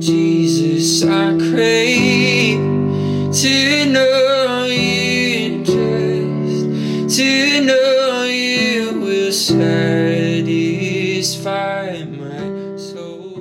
Jesus, 0.00 1.02
I 1.02 1.36
crave 1.38 2.58
to 3.34 3.92
know 3.92 4.64
you. 4.64 4.98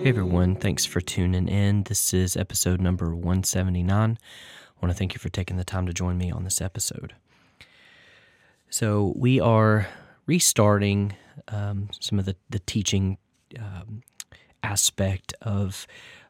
Hey 0.08 0.12
everyone, 0.12 0.56
thanks 0.56 0.86
for 0.86 1.02
tuning 1.02 1.50
in. 1.50 1.84
This 1.84 2.14
is 2.14 2.38
episode 2.38 2.80
number 2.80 3.14
179. 3.14 3.92
I 3.92 4.16
want 4.82 4.90
to 4.90 4.98
thank 4.98 5.14
you 5.14 5.20
for 5.20 5.28
taking 5.28 5.58
the 5.58 5.66
time 5.66 5.86
to 5.86 5.92
join 5.92 6.18
me 6.18 6.32
on 6.32 6.46
this 6.46 6.62
episode. 6.62 7.14
So, 8.70 9.12
we 9.18 9.42
are 9.42 9.90
restarting 10.26 11.18
um, 11.50 11.90
some 12.00 12.20
of 12.20 12.26
the, 12.26 12.38
the 12.50 12.60
teaching 12.60 13.18
um, 13.60 14.02
aspect 14.64 15.34
of 15.42 15.88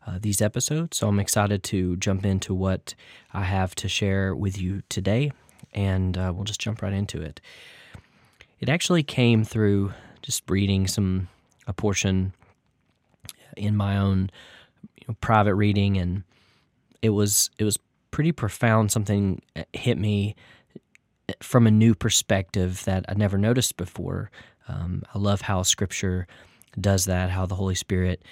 uh, 0.08 0.18
these 0.20 0.42
episodes. 0.42 0.98
So, 0.98 1.08
I'm 1.08 1.20
excited 1.20 1.62
to 1.64 1.98
jump 1.98 2.26
into 2.26 2.54
what 2.56 2.96
I 3.34 3.44
have 3.44 3.76
to 3.76 3.88
share 3.88 4.34
with 4.34 4.60
you 4.60 4.82
today, 4.90 5.32
and 5.74 6.18
uh, 6.18 6.32
we'll 6.34 6.46
just 6.46 6.62
jump 6.62 6.82
right 6.82 6.94
into 6.94 7.22
it. 7.22 7.42
It 8.60 8.70
actually 8.70 9.04
came 9.04 9.44
through 9.44 9.94
just 10.22 10.50
reading 10.50 10.88
some 10.88 11.28
a 11.68 11.74
portion 11.74 12.34
in 13.56 13.76
my 13.76 13.98
own 13.98 14.30
you 14.96 15.06
know, 15.08 15.16
private 15.22 15.56
reading, 15.56 15.98
and 15.98 16.24
it 17.02 17.10
was 17.10 17.50
it 17.60 17.64
was 17.64 17.78
pretty 18.12 18.32
profound. 18.32 18.92
Something 18.92 19.42
hit 19.74 19.98
me 19.98 20.36
from 21.42 21.68
a 21.68 21.72
new 21.72 21.94
perspective 21.94 22.84
that 22.86 23.06
I 23.10 23.14
never 23.14 23.38
noticed 23.38 23.78
before. 23.78 24.32
Um, 24.68 25.04
I 25.14 25.20
love 25.20 25.42
how 25.42 25.62
Scripture 25.64 26.28
does 26.80 27.06
that. 27.06 27.30
How 27.30 27.46
the 27.46 27.56
Holy 27.56 27.76
Spirit 27.76 28.24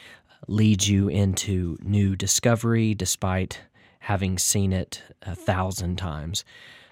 leads 0.48 0.90
you 0.90 1.08
into 1.08 1.78
new 1.82 2.16
discovery, 2.16 2.94
despite 2.94 3.62
having 4.00 4.38
seen 4.38 4.72
it 4.72 5.02
a 5.24 5.36
thousand 5.36 5.98
times. 5.98 6.46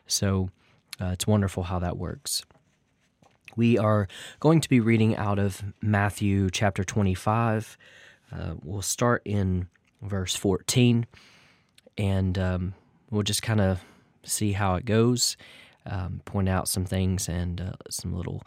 So 0.08 0.50
uh, 1.00 1.08
it's 1.08 1.28
wonderful 1.28 1.64
how 1.64 1.80
that 1.80 1.98
works. 1.98 2.44
We 3.56 3.78
are 3.78 4.08
going 4.40 4.62
to 4.62 4.70
be 4.70 4.80
reading 4.80 5.16
out 5.16 5.38
of 5.38 5.64
Matthew 5.82 6.50
chapter 6.50 6.84
25. 6.84 7.78
Uh, 8.32 8.54
we'll 8.64 8.82
start 8.82 9.22
in 9.26 9.68
verse 10.02 10.36
14 10.36 11.06
and 11.98 12.38
um, 12.40 12.74
we'll 13.12 13.24
just 13.24 13.44
kind 13.44 13.62
of 13.62 13.84
see 14.24 14.54
how 14.54 14.76
it 14.76 14.86
goes, 14.86 15.38
um, 15.86 16.22
point 16.26 16.50
out 16.50 16.68
some 16.68 16.86
things 16.86 17.30
and 17.30 17.62
uh, 17.62 17.74
some 17.90 18.16
little 18.16 18.42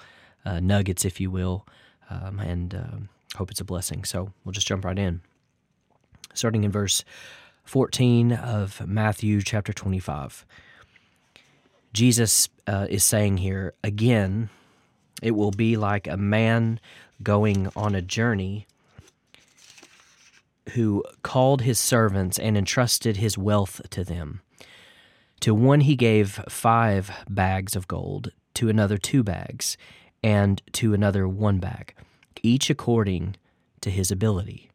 uh, 0.45 0.59
nuggets, 0.59 1.05
if 1.05 1.21
you 1.21 1.31
will, 1.31 1.67
um, 2.11 2.41
and 2.41 2.75
um, 2.75 3.09
hope 3.35 3.51
it's 3.51 3.61
a 3.61 3.65
blessing. 3.65 4.05
So 4.05 4.33
we'll 4.45 4.53
just 4.53 4.67
jump 4.67 4.85
right 4.85 4.99
in. 4.99 5.21
Starting 6.35 6.65
in 6.65 6.71
verse 6.71 7.05
14 7.65 8.33
of 8.33 8.87
Matthew 8.87 9.43
chapter 9.43 9.73
25. 9.73 10.47
Jesus 11.93 12.49
uh, 12.67 12.87
is 12.89 13.05
saying 13.05 13.39
here, 13.39 13.75
again, 13.83 14.51
it 15.23 15.33
will 15.33 15.51
be 15.51 15.77
like 15.77 16.07
a 16.07 16.17
man 16.17 16.79
going 17.23 17.69
on 17.75 17.95
a 17.95 18.03
journey 18.03 18.67
who 20.71 21.03
called 21.23 21.63
his 21.63 21.79
servants 21.79 22.39
and 22.39 22.57
entrusted 22.57 23.17
his 23.17 23.39
wealth 23.39 23.81
to 23.91 24.05
them. 24.05 24.41
To 25.41 25.55
one 25.55 25.81
he 25.81 25.97
gave 25.97 26.41
five 26.49 27.11
bags 27.29 27.77
of 27.77 27.89
gold, 27.89 28.33
to 28.55 28.69
another 28.69 28.99
two 28.99 29.23
bags, 29.23 29.77
and 30.23 30.63
to 30.73 30.93
another 30.93 31.29
one 31.29 31.59
bag, 31.59 31.95
each 32.43 32.71
according 32.71 33.37
to 33.81 33.91
his 33.91 34.11
ability. 34.11 34.71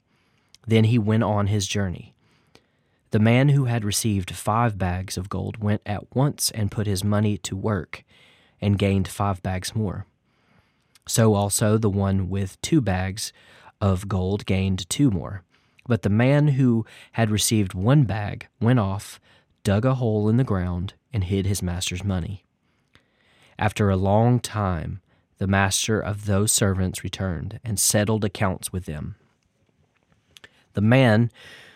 Then 0.67 0.85
he 0.85 0.99
went 0.99 1.23
on 1.23 1.47
his 1.47 1.67
journey. 1.67 2.13
The 3.11 3.19
man 3.19 3.49
who 3.49 3.65
had 3.65 3.83
received 3.83 4.35
five 4.35 4.77
bags 4.77 5.17
of 5.17 5.27
gold 5.29 5.61
went 5.61 5.81
at 5.85 6.15
once 6.15 6.49
and 6.51 6.71
put 6.71 6.87
his 6.87 7.03
money 7.03 7.37
to 7.39 7.55
work, 7.55 8.03
and 8.61 8.79
gained 8.79 9.07
five 9.07 9.43
bags 9.43 9.75
more. 9.75 10.05
So 11.07 11.33
also 11.33 11.77
the 11.77 11.89
one 11.89 12.29
with 12.29 12.61
two 12.61 12.79
bags 12.79 13.33
of 13.81 14.07
gold 14.07 14.45
gained 14.45 14.89
two 14.89 15.11
more. 15.11 15.43
But 15.87 16.03
the 16.03 16.09
man 16.09 16.49
who 16.49 16.85
had 17.13 17.31
received 17.31 17.73
one 17.73 18.03
bag 18.03 18.47
went 18.61 18.79
off, 18.79 19.19
dug 19.63 19.83
a 19.83 19.95
hole 19.95 20.29
in 20.29 20.37
the 20.37 20.43
ground, 20.43 20.93
and 21.11 21.23
hid 21.23 21.45
his 21.45 21.61
master's 21.61 22.03
money. 22.03 22.45
After 23.59 23.89
a 23.89 23.97
long 23.97 24.39
time, 24.39 25.00
the 25.41 25.47
master 25.47 25.99
of 25.99 26.27
those 26.27 26.51
servants 26.51 27.03
returned 27.03 27.59
and 27.63 27.79
settled 27.79 28.23
accounts 28.23 28.71
with 28.71 28.85
them. 28.85 29.15
The 30.73 30.81
man 30.81 31.31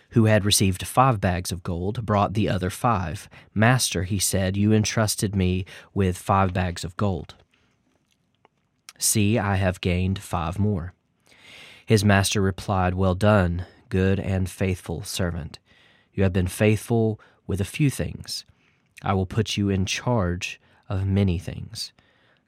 who 0.09 0.25
had 0.25 0.45
received 0.45 0.85
five 0.85 1.19
bags 1.19 1.51
of 1.51 1.63
gold 1.63 2.05
brought 2.05 2.35
the 2.35 2.47
other 2.47 2.69
five. 2.69 3.27
Master, 3.55 4.03
he 4.03 4.19
said, 4.19 4.55
you 4.55 4.71
entrusted 4.71 5.35
me 5.35 5.65
with 5.95 6.15
five 6.15 6.53
bags 6.53 6.83
of 6.83 6.95
gold. 6.95 7.33
See, 8.99 9.39
I 9.39 9.55
have 9.55 9.81
gained 9.81 10.19
five 10.19 10.59
more. 10.59 10.93
His 11.87 12.05
master 12.05 12.41
replied, 12.41 12.93
Well 12.93 13.15
done, 13.15 13.65
good 13.89 14.19
and 14.19 14.47
faithful 14.47 15.01
servant. 15.01 15.57
You 16.13 16.21
have 16.21 16.33
been 16.33 16.45
faithful 16.45 17.19
with 17.47 17.59
a 17.59 17.65
few 17.65 17.89
things. 17.89 18.45
I 19.01 19.15
will 19.15 19.25
put 19.25 19.57
you 19.57 19.69
in 19.69 19.87
charge 19.87 20.61
of 20.87 21.07
many 21.07 21.39
things. 21.39 21.93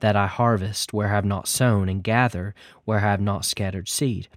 that 0.00 0.16
I 0.16 0.26
harvest 0.26 0.92
where 0.92 1.08
I 1.08 1.12
have 1.12 1.24
not 1.24 1.48
sown 1.48 1.88
and 1.88 2.02
gather 2.02 2.54
where 2.84 2.98
I 2.98 3.02
have 3.02 3.20
not 3.20 3.44
scattered 3.44 3.88
seed. 3.88 4.28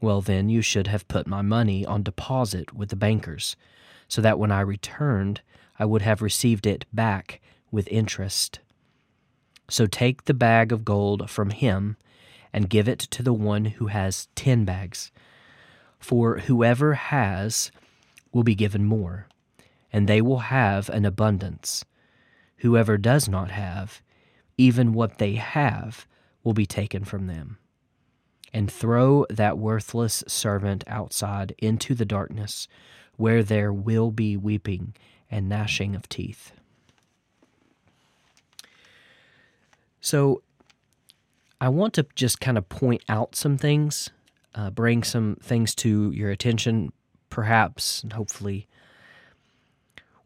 Well, 0.00 0.20
then 0.20 0.48
you 0.48 0.62
should 0.62 0.86
have 0.86 1.08
put 1.08 1.26
my 1.26 1.42
money 1.42 1.84
on 1.84 2.02
deposit 2.02 2.74
with 2.74 2.90
the 2.90 2.96
bankers, 2.96 3.56
so 4.06 4.22
that 4.22 4.38
when 4.38 4.52
I 4.52 4.60
returned, 4.60 5.40
I 5.78 5.84
would 5.84 6.02
have 6.02 6.22
received 6.22 6.66
it 6.66 6.84
back 6.92 7.40
with 7.70 7.88
interest. 7.88 8.60
So 9.68 9.86
take 9.86 10.24
the 10.24 10.34
bag 10.34 10.72
of 10.72 10.84
gold 10.84 11.28
from 11.28 11.50
him 11.50 11.96
and 12.52 12.70
give 12.70 12.88
it 12.88 12.98
to 13.00 13.22
the 13.22 13.34
one 13.34 13.66
who 13.66 13.88
has 13.88 14.28
ten 14.34 14.64
bags. 14.64 15.10
For 15.98 16.38
whoever 16.38 16.94
has 16.94 17.70
will 18.32 18.44
be 18.44 18.54
given 18.54 18.84
more, 18.84 19.26
and 19.92 20.08
they 20.08 20.22
will 20.22 20.38
have 20.38 20.88
an 20.88 21.04
abundance. 21.04 21.84
Whoever 22.58 22.96
does 22.96 23.28
not 23.28 23.50
have, 23.50 24.00
even 24.58 24.92
what 24.92 25.16
they 25.16 25.36
have, 25.36 26.06
will 26.44 26.52
be 26.52 26.66
taken 26.66 27.04
from 27.04 27.26
them. 27.26 27.58
And 28.52 28.70
throw 28.70 29.24
that 29.30 29.58
worthless 29.58 30.24
servant 30.26 30.84
outside 30.86 31.54
into 31.58 31.94
the 31.94 32.04
darkness, 32.04 32.68
where 33.16 33.42
there 33.42 33.72
will 33.72 34.10
be 34.10 34.36
weeping 34.36 34.94
and 35.30 35.48
gnashing 35.48 35.94
of 35.94 36.08
teeth. 36.08 36.52
So, 40.00 40.42
I 41.60 41.68
want 41.68 41.94
to 41.94 42.06
just 42.14 42.40
kind 42.40 42.56
of 42.56 42.68
point 42.68 43.02
out 43.08 43.34
some 43.34 43.58
things, 43.58 44.10
uh, 44.54 44.70
bring 44.70 45.02
some 45.02 45.36
things 45.42 45.74
to 45.76 46.12
your 46.12 46.30
attention, 46.30 46.92
perhaps, 47.30 48.02
and 48.02 48.12
hopefully. 48.12 48.68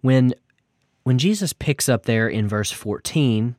When 0.03 0.35
when 1.05 1.19
Jesus 1.19 1.53
picks 1.53 1.89
up 1.89 2.05
there 2.05 2.29
in 2.29 2.47
verse 2.47 2.71
14, 2.71 3.57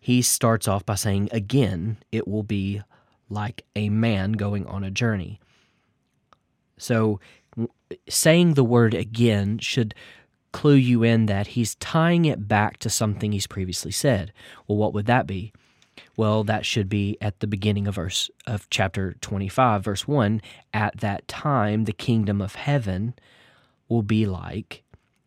he 0.00 0.22
starts 0.22 0.66
off 0.66 0.84
by 0.84 0.94
saying, 0.94 1.28
Again, 1.30 1.98
it 2.10 2.26
will 2.26 2.42
be 2.42 2.82
like 3.28 3.64
a 3.76 3.90
man 3.90 4.32
going 4.32 4.66
on 4.66 4.82
a 4.82 4.90
journey. 4.90 5.38
So, 6.78 7.20
saying 8.08 8.54
the 8.54 8.64
word 8.64 8.94
again 8.94 9.58
should 9.58 9.94
clue 10.52 10.74
you 10.74 11.02
in 11.02 11.26
that 11.26 11.48
he's 11.48 11.76
tying 11.76 12.24
it 12.24 12.48
back 12.48 12.78
to 12.78 12.90
something 12.90 13.30
he's 13.30 13.46
previously 13.46 13.92
said. 13.92 14.32
Well, 14.66 14.78
what 14.78 14.94
would 14.94 15.06
that 15.06 15.26
be? 15.26 15.52
Well, 16.16 16.44
that 16.44 16.66
should 16.66 16.88
be 16.88 17.18
at 17.20 17.40
the 17.40 17.46
beginning 17.46 17.86
of 17.86 17.96
verse 17.96 18.30
of 18.46 18.68
chapter 18.70 19.14
25 19.20 19.84
verse 19.84 20.08
1, 20.08 20.40
at 20.72 20.98
that 20.98 21.28
time 21.28 21.84
the 21.84 21.92
kingdom 21.92 22.40
of 22.40 22.54
heaven 22.54 23.14
will 23.88 24.02
be 24.02 24.26
like 24.26 24.82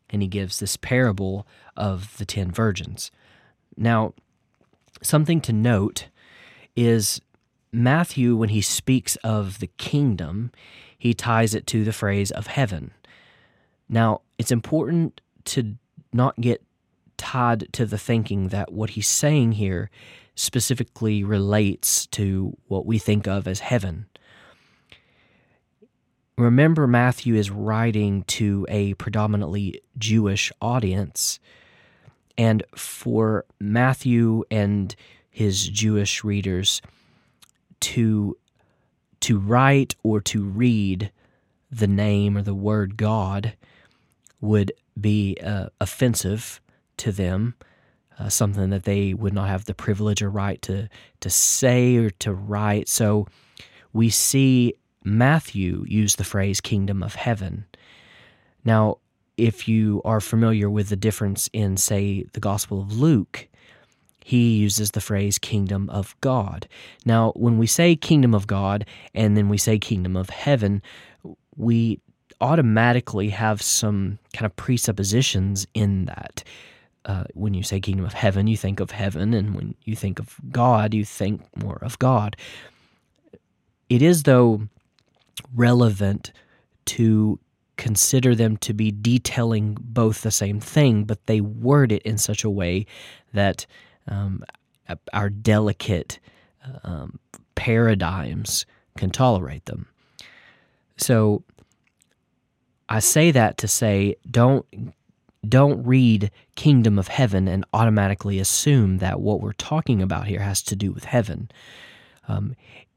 and 0.10 0.22
he 0.22 0.28
gives 0.28 0.60
this 0.60 0.78
parable 0.78 1.48
of 1.76 2.18
the 2.18 2.26
10 2.26 2.52
virgins. 2.52 3.12
Now, 3.76 4.14
something 5.04 5.42
to 5.42 5.54
note 5.54 6.08
is 6.76 7.22
Matthew 7.72 8.36
when 8.36 8.50
he 8.50 8.62
speaks 8.62 9.16
of 9.18 9.60
the 9.60 9.70
kingdom, 9.78 10.52
he 10.98 11.14
ties 11.14 11.54
it 11.54 11.68
to 11.68 11.84
the 11.84 11.94
phrase 11.94 12.32
of 12.32 12.48
heaven. 12.48 12.92
Now, 13.90 14.22
it's 14.38 14.52
important 14.52 15.22
to 15.46 15.76
not 16.12 16.40
get 16.40 16.64
tied 17.18 17.72
to 17.74 17.86
the 17.86 17.98
thinking 17.98 18.50
that 18.50 18.72
what 18.72 18.92
he's 18.92 19.08
saying 19.08 19.54
here 19.54 19.90
specifically 20.36 21.24
relates 21.24 22.08
to 22.08 22.58
what 22.68 22.86
we 22.86 22.98
think 22.98 23.28
of 23.28 23.48
as 23.48 23.60
heaven. 23.60 24.06
Remember, 26.38 26.88
Matthew 26.88 27.36
is 27.36 27.52
writing 27.52 28.24
to 28.24 28.66
a 28.68 28.96
predominantly 28.96 29.82
Jewish 29.98 30.52
audience. 30.62 31.40
And 32.38 32.64
for 32.76 33.46
Matthew 33.60 34.44
and 34.50 34.96
his 35.30 35.68
Jewish 35.68 36.24
readers 36.24 36.82
to, 37.82 38.38
to 39.22 39.40
write 39.40 39.96
or 40.04 40.22
to 40.22 40.44
read 40.44 41.12
the 41.72 41.88
name 41.88 42.38
or 42.38 42.42
the 42.42 42.56
word 42.56 42.98
God 42.98 43.56
would 44.42 44.72
be 45.00 45.38
uh, 45.44 45.70
offensive 45.80 46.60
to 46.98 47.12
them 47.12 47.56
uh, 48.20 48.30
something 48.30 48.70
that 48.70 48.84
they 48.84 49.14
would 49.14 49.34
not 49.34 49.50
have 49.50 49.66
the 49.66 49.74
privilege 49.74 50.22
or 50.22 50.30
right 50.30 50.62
to 50.62 50.88
to 51.20 51.30
say 51.30 51.96
or 51.98 52.10
to 52.10 52.34
write. 52.34 52.88
So 52.88 53.28
we 53.92 54.10
see 54.10 54.76
Matthew 55.04 55.86
use 55.88 56.16
the 56.16 56.24
phrase 56.24 56.62
"kingdom 56.62 57.02
of 57.02 57.16
heaven." 57.16 57.66
Now, 58.64 59.00
if 59.38 59.68
you 59.68 60.02
are 60.06 60.22
familiar 60.22 60.70
with 60.70 60.90
the 60.90 60.96
difference 60.96 61.50
in, 61.54 61.78
say, 61.78 62.26
the 62.34 62.40
Gospel 62.40 62.82
of 62.82 62.98
Luke, 62.98 63.48
he 64.24 64.56
uses 64.56 64.92
the 64.92 65.02
phrase 65.02 65.38
kingdom 65.38 65.90
of 65.90 66.16
God. 66.22 66.68
Now, 67.06 67.32
when 67.36 67.58
we 67.58 67.68
say 67.68 67.96
kingdom 67.96 68.34
of 68.34 68.48
God 68.48 68.86
and 69.14 69.36
then 69.36 69.50
we 69.50 69.58
say 69.58 69.78
kingdom 69.78 70.16
of 70.16 70.30
heaven, 70.30 70.82
we 71.58 72.00
automatically 72.40 73.30
have 73.30 73.62
some 73.62 74.20
kind 74.34 74.46
of 74.46 74.56
presuppositions 74.56 75.68
in 75.74 76.06
that 76.06 76.44
uh, 77.06 77.26
when 77.34 77.54
you 77.54 77.64
say 77.64 77.80
kingdom 77.80 78.06
of 78.06 78.14
heaven, 78.14 78.48
you 78.48 78.58
think 78.58 78.80
of 78.80 78.92
heaven, 78.92 79.34
and 79.34 79.56
when 79.56 79.76
you 79.84 79.96
think 79.96 80.20
of 80.20 80.38
God, 80.52 80.94
you 80.94 81.04
think 81.04 81.42
more 81.62 81.78
of 81.82 82.00
God. 82.00 82.38
It 83.90 84.02
is, 84.02 84.24
though, 84.24 84.68
relevant 85.54 86.32
to 86.86 87.40
consider 87.78 88.36
them 88.36 88.58
to 88.58 88.74
be 88.74 88.92
detailing 88.92 89.78
both 89.80 90.22
the 90.22 90.32
same 90.32 90.60
thing, 90.60 91.04
but 91.04 91.26
they 91.26 91.42
word 91.42 91.92
it 91.92 92.02
in 92.04 92.18
such 92.18 92.44
a 92.44 92.50
way 92.50 92.86
that 93.34 93.66
um, 94.08 94.44
our 95.12 95.30
delicate 95.30 96.20
um, 96.84 97.20
paradigms 97.56 98.66
can 98.98 99.10
tolerate 99.10 99.66
them. 99.66 99.88
So 100.98 101.44
I 102.90 103.00
say 103.00 103.32
that 103.32 103.58
to 103.60 103.68
say 103.68 104.16
don't 104.30 104.66
don't 105.48 105.84
read 105.84 106.32
kingdom 106.56 106.98
of 106.98 107.10
heaven 107.10 107.50
and 107.50 107.66
automatically 107.74 108.40
assume 108.40 109.00
that 109.00 109.20
what 109.20 109.42
we're 109.42 109.52
talking 109.54 110.02
about 110.02 110.28
here 110.28 110.40
has 110.40 110.62
to 110.62 110.76
do 110.76 110.92
with 110.92 111.04
heaven. 111.04 111.52
Um, 112.30 112.56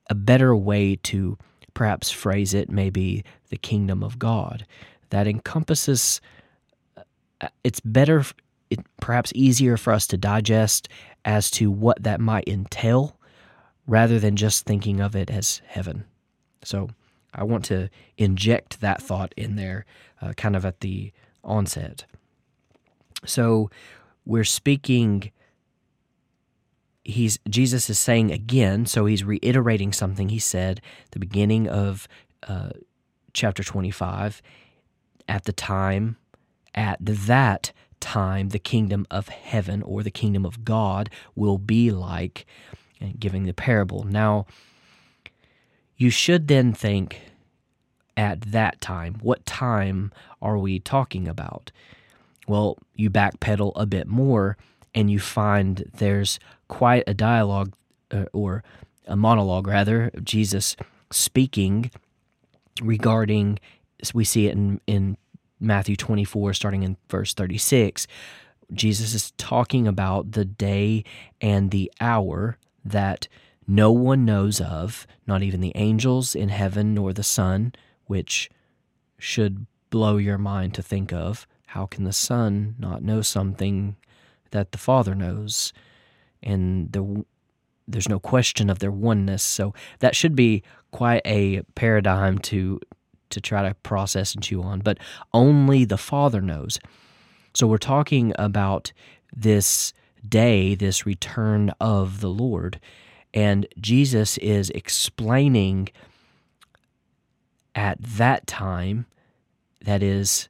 a 0.08 0.14
better 0.14 0.54
way 0.54 0.94
to 1.04 1.36
perhaps 1.76 2.10
phrase 2.10 2.54
it 2.54 2.70
maybe 2.70 3.22
the 3.50 3.56
kingdom 3.58 4.02
of 4.02 4.18
God. 4.18 4.66
That 5.10 5.28
encompasses, 5.28 6.22
uh, 7.42 7.48
it's 7.62 7.80
better, 7.80 8.24
it, 8.70 8.80
perhaps 8.98 9.30
easier 9.34 9.76
for 9.76 9.92
us 9.92 10.06
to 10.06 10.16
digest 10.16 10.88
as 11.26 11.50
to 11.50 11.70
what 11.70 12.02
that 12.02 12.18
might 12.18 12.48
entail 12.48 13.18
rather 13.86 14.18
than 14.18 14.36
just 14.36 14.64
thinking 14.64 15.00
of 15.00 15.14
it 15.14 15.30
as 15.30 15.60
heaven. 15.66 16.06
So 16.64 16.88
I 17.34 17.44
want 17.44 17.66
to 17.66 17.90
inject 18.16 18.80
that 18.80 19.02
thought 19.02 19.34
in 19.36 19.56
there 19.56 19.84
uh, 20.22 20.32
kind 20.32 20.56
of 20.56 20.64
at 20.64 20.80
the 20.80 21.12
onset. 21.44 22.06
So 23.26 23.70
we're 24.24 24.44
speaking 24.44 25.30
he's 27.06 27.38
Jesus 27.48 27.88
is 27.88 27.98
saying 27.98 28.32
again, 28.32 28.86
so 28.86 29.06
he's 29.06 29.24
reiterating 29.24 29.92
something 29.92 30.28
he 30.28 30.38
said 30.38 30.80
the 31.12 31.18
beginning 31.18 31.68
of 31.68 32.08
uh, 32.46 32.70
chapter 33.32 33.62
25 33.62 34.42
at 35.28 35.44
the 35.44 35.52
time 35.52 36.16
at 36.74 36.98
that 37.00 37.72
time 38.00 38.50
the 38.50 38.58
kingdom 38.58 39.06
of 39.10 39.28
heaven 39.28 39.82
or 39.82 40.02
the 40.02 40.10
kingdom 40.10 40.44
of 40.44 40.64
God 40.64 41.10
will 41.34 41.58
be 41.58 41.90
like 41.90 42.46
giving 43.18 43.44
the 43.44 43.54
parable. 43.54 44.04
Now 44.04 44.46
you 45.96 46.10
should 46.10 46.48
then 46.48 46.72
think 46.72 47.20
at 48.16 48.40
that 48.40 48.80
time, 48.80 49.16
what 49.20 49.44
time 49.44 50.12
are 50.40 50.58
we 50.58 50.78
talking 50.78 51.28
about? 51.28 51.70
Well, 52.48 52.78
you 52.94 53.10
backpedal 53.10 53.72
a 53.76 53.86
bit 53.86 54.06
more 54.06 54.56
and 54.96 55.10
you 55.10 55.20
find 55.20 55.88
there's 55.98 56.40
quite 56.66 57.04
a 57.06 57.14
dialogue 57.14 57.74
uh, 58.10 58.24
or 58.32 58.64
a 59.06 59.14
monologue, 59.14 59.68
rather, 59.68 60.10
of 60.14 60.24
Jesus 60.24 60.74
speaking 61.12 61.90
regarding, 62.82 63.58
we 64.14 64.24
see 64.24 64.46
it 64.46 64.52
in, 64.52 64.80
in 64.86 65.16
Matthew 65.60 65.96
24, 65.96 66.54
starting 66.54 66.82
in 66.82 66.96
verse 67.08 67.34
36. 67.34 68.06
Jesus 68.72 69.14
is 69.14 69.30
talking 69.32 69.86
about 69.86 70.32
the 70.32 70.44
day 70.44 71.04
and 71.40 71.70
the 71.70 71.92
hour 72.00 72.58
that 72.84 73.28
no 73.66 73.92
one 73.92 74.24
knows 74.24 74.60
of, 74.60 75.06
not 75.26 75.42
even 75.42 75.60
the 75.60 75.72
angels 75.74 76.34
in 76.34 76.48
heaven 76.48 76.94
nor 76.94 77.12
the 77.12 77.22
Son, 77.22 77.72
which 78.06 78.50
should 79.18 79.66
blow 79.90 80.16
your 80.16 80.38
mind 80.38 80.74
to 80.74 80.82
think 80.82 81.12
of. 81.12 81.46
How 81.66 81.86
can 81.86 82.04
the 82.04 82.12
Son 82.12 82.74
not 82.78 83.02
know 83.02 83.22
something 83.22 83.96
that 84.56 84.72
the 84.72 84.78
Father 84.78 85.14
knows? 85.14 85.72
And 86.42 86.92
the, 86.92 87.24
there's 87.86 88.08
no 88.08 88.18
question 88.18 88.70
of 88.70 88.78
their 88.78 88.90
oneness. 88.90 89.42
So 89.42 89.74
that 90.00 90.16
should 90.16 90.34
be 90.34 90.62
quite 90.90 91.22
a 91.24 91.62
paradigm 91.74 92.38
to 92.38 92.80
to 93.28 93.40
try 93.40 93.68
to 93.68 93.74
process 93.82 94.34
and 94.34 94.42
chew 94.42 94.62
on. 94.62 94.80
But 94.80 94.98
only 95.34 95.84
the 95.84 95.98
Father 95.98 96.40
knows. 96.40 96.78
So 97.54 97.66
we're 97.66 97.78
talking 97.78 98.32
about 98.38 98.92
this 99.34 99.92
day, 100.28 100.74
this 100.74 101.06
return 101.06 101.70
of 101.80 102.20
the 102.20 102.28
Lord. 102.28 102.80
And 103.34 103.66
Jesus 103.80 104.38
is 104.38 104.70
explaining 104.70 105.88
at 107.74 108.00
that 108.00 108.46
time, 108.46 109.06
that 109.84 110.02
is, 110.02 110.48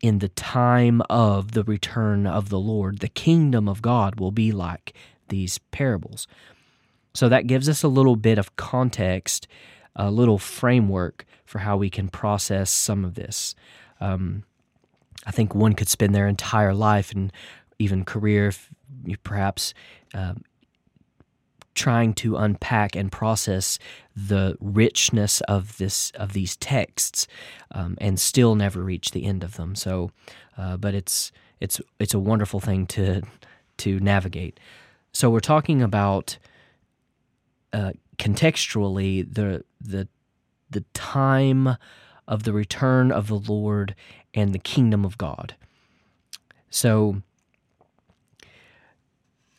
in 0.00 0.20
the 0.20 0.28
time 0.28 1.02
of 1.10 1.52
the 1.52 1.64
return 1.64 2.26
of 2.26 2.48
the 2.48 2.58
Lord, 2.58 2.98
the 3.00 3.08
kingdom 3.08 3.68
of 3.68 3.82
God 3.82 4.20
will 4.20 4.30
be 4.30 4.52
like 4.52 4.94
these 5.28 5.58
parables. 5.58 6.26
So 7.14 7.28
that 7.28 7.46
gives 7.46 7.68
us 7.68 7.82
a 7.82 7.88
little 7.88 8.16
bit 8.16 8.38
of 8.38 8.54
context, 8.56 9.48
a 9.96 10.10
little 10.10 10.38
framework 10.38 11.24
for 11.44 11.58
how 11.58 11.76
we 11.76 11.90
can 11.90 12.08
process 12.08 12.70
some 12.70 13.04
of 13.04 13.14
this. 13.14 13.54
Um, 14.00 14.44
I 15.26 15.30
think 15.32 15.54
one 15.54 15.72
could 15.72 15.88
spend 15.88 16.14
their 16.14 16.28
entire 16.28 16.74
life 16.74 17.10
and 17.12 17.32
even 17.78 18.04
career, 18.04 18.52
perhaps, 19.24 19.74
um, 20.14 20.44
trying 21.78 22.12
to 22.14 22.36
unpack 22.36 22.96
and 22.96 23.10
process 23.10 23.78
the 24.14 24.56
richness 24.60 25.40
of 25.42 25.78
this 25.78 26.10
of 26.12 26.32
these 26.32 26.56
texts 26.56 27.26
um, 27.70 27.96
and 28.00 28.18
still 28.20 28.54
never 28.54 28.82
reach 28.82 29.12
the 29.12 29.24
end 29.24 29.44
of 29.44 29.56
them. 29.56 29.74
So 29.74 30.10
uh, 30.58 30.76
but 30.76 30.94
it's 30.94 31.32
it's 31.60 31.80
it's 31.98 32.14
a 32.14 32.18
wonderful 32.18 32.60
thing 32.60 32.86
to 32.86 33.22
to 33.78 34.00
navigate. 34.00 34.58
So 35.12 35.30
we're 35.30 35.40
talking 35.40 35.80
about 35.80 36.38
uh, 37.72 37.92
contextually 38.18 39.32
the 39.32 39.64
the 39.80 40.08
the 40.70 40.84
time 40.92 41.76
of 42.26 42.42
the 42.42 42.52
return 42.52 43.10
of 43.10 43.28
the 43.28 43.38
Lord 43.38 43.94
and 44.34 44.52
the 44.52 44.58
kingdom 44.58 45.04
of 45.04 45.16
God. 45.16 45.54
So 46.70 47.22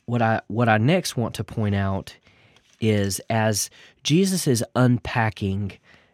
what 0.10 0.24
I 0.24 0.42
what 0.48 0.68
I 0.68 0.80
next 0.80 1.16
want 1.16 1.36
to 1.36 1.44
point 1.44 1.76
out 1.76 2.18
is 2.82 3.22
as 3.30 3.70
Jesus 4.04 4.48
is 4.48 4.64
unpacking 4.76 5.74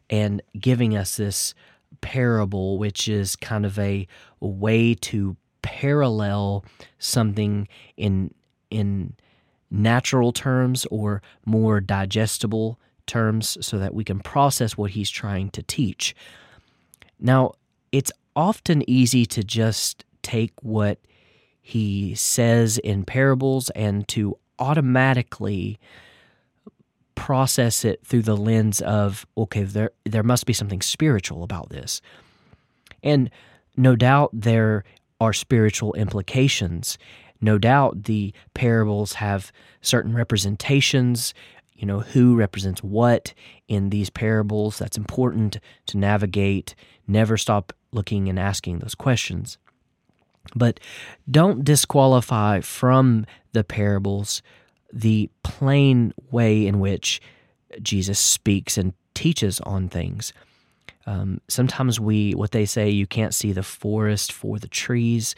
and 0.10 0.42
giving 0.60 0.98
us 0.98 1.16
this 1.16 1.54
parable, 2.02 2.78
which 2.78 3.08
is 3.08 3.36
kind 3.38 3.66
of 3.66 3.80
a 3.80 4.06
way 4.42 4.96
to 4.96 5.38
parallel 5.62 6.66
something 7.00 7.68
in 7.96 8.34
in 8.70 9.14
natural 9.72 10.34
terms 10.34 10.86
or 10.92 11.22
more 11.46 11.80
digestible 11.80 12.78
terms 13.08 13.58
so 13.62 13.80
that 13.80 13.94
we 13.94 14.04
can 14.04 14.20
process 14.20 14.78
what 14.78 14.92
he's 14.92 15.10
trying 15.10 15.50
to 15.52 15.64
teach. 15.64 16.14
Now, 17.18 17.54
it's 17.94 18.12
often 18.36 18.88
easy 18.90 19.26
to 19.28 19.44
just 19.44 20.04
take 20.22 20.52
what 20.62 21.00
he 21.68 22.14
says 22.14 22.78
in 22.78 23.04
parables 23.04 23.72
and 23.72 24.08
to 24.08 24.38
automatically 24.60 25.80
process 27.16 27.84
it 27.84 28.06
through 28.06 28.22
the 28.22 28.38
lens 28.38 28.82
of 28.82 29.26
okay 29.36 29.64
there 29.64 29.90
there 30.04 30.22
must 30.22 30.46
be 30.46 30.54
something 30.54 30.80
spiritual 30.80 31.42
about 31.42 31.70
this. 31.70 32.02
And 33.02 33.32
no 33.76 33.96
doubt 33.96 34.30
there 34.32 34.84
are 35.20 35.34
spiritual 35.34 35.96
implications. 35.96 37.00
No 37.42 37.58
doubt 37.58 38.04
the 38.04 38.32
parables 38.54 39.14
have 39.14 39.52
certain 39.82 40.14
representations 40.14 41.34
you 41.74 41.88
know 41.88 42.02
who 42.02 42.36
represents 42.36 42.84
what 42.84 43.34
in 43.68 43.90
these 43.90 44.12
parables. 44.12 44.78
That's 44.78 44.98
important 44.98 45.58
to 45.88 45.98
navigate. 45.98 46.76
Never 47.08 47.38
stop 47.38 47.74
looking 47.92 48.30
and 48.30 48.38
asking 48.38 48.80
those 48.80 48.94
questions 48.94 49.58
but 50.56 50.80
don't 51.30 51.64
disqualify 51.64 52.62
from 52.62 53.26
the 53.54 53.64
parables 53.64 54.42
the 54.92 55.30
plain 55.44 56.14
way 56.32 56.66
in 56.66 56.80
which 56.80 57.22
Jesus 57.82 58.20
speaks 58.20 58.78
and 58.78 58.94
teaches 59.14 59.60
on 59.62 59.90
things. 59.90 60.34
Um, 61.06 61.42
sometimes 61.48 62.00
we, 62.00 62.34
what 62.34 62.52
they 62.52 62.66
say, 62.66 62.90
you 62.90 63.06
can't 63.06 63.34
see 63.34 63.52
the 63.52 63.64
forest 63.64 64.32
for 64.32 64.58
the 64.58 64.68
trees. 64.68 65.36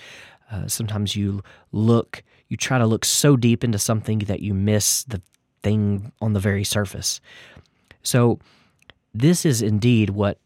Uh, 0.51 0.67
sometimes 0.67 1.15
you 1.15 1.43
look, 1.71 2.23
you 2.47 2.57
try 2.57 2.77
to 2.77 2.85
look 2.85 3.03
so 3.03 3.35
deep 3.35 3.63
into 3.63 3.79
something 3.79 4.19
that 4.19 4.41
you 4.41 4.53
miss 4.53 5.03
the 5.03 5.21
thing 5.63 6.11
on 6.21 6.33
the 6.33 6.39
very 6.39 6.63
surface. 6.63 7.19
So, 8.03 8.39
this 9.13 9.45
is 9.45 9.61
indeed 9.61 10.11
what 10.11 10.37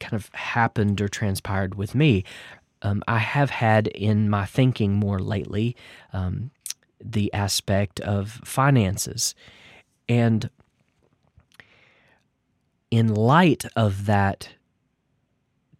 kind 0.00 0.14
of 0.14 0.28
happened 0.34 1.00
or 1.00 1.08
transpired 1.08 1.76
with 1.76 1.94
me. 1.94 2.24
Um, 2.82 3.02
I 3.06 3.18
have 3.18 3.50
had 3.50 3.88
in 3.88 4.30
my 4.30 4.46
thinking 4.46 4.94
more 4.94 5.18
lately 5.18 5.76
um, 6.12 6.50
the 7.02 7.32
aspect 7.32 8.00
of 8.00 8.40
finances. 8.44 9.34
And 10.08 10.50
in 12.90 13.14
light 13.14 13.64
of 13.76 14.06
that 14.06 14.50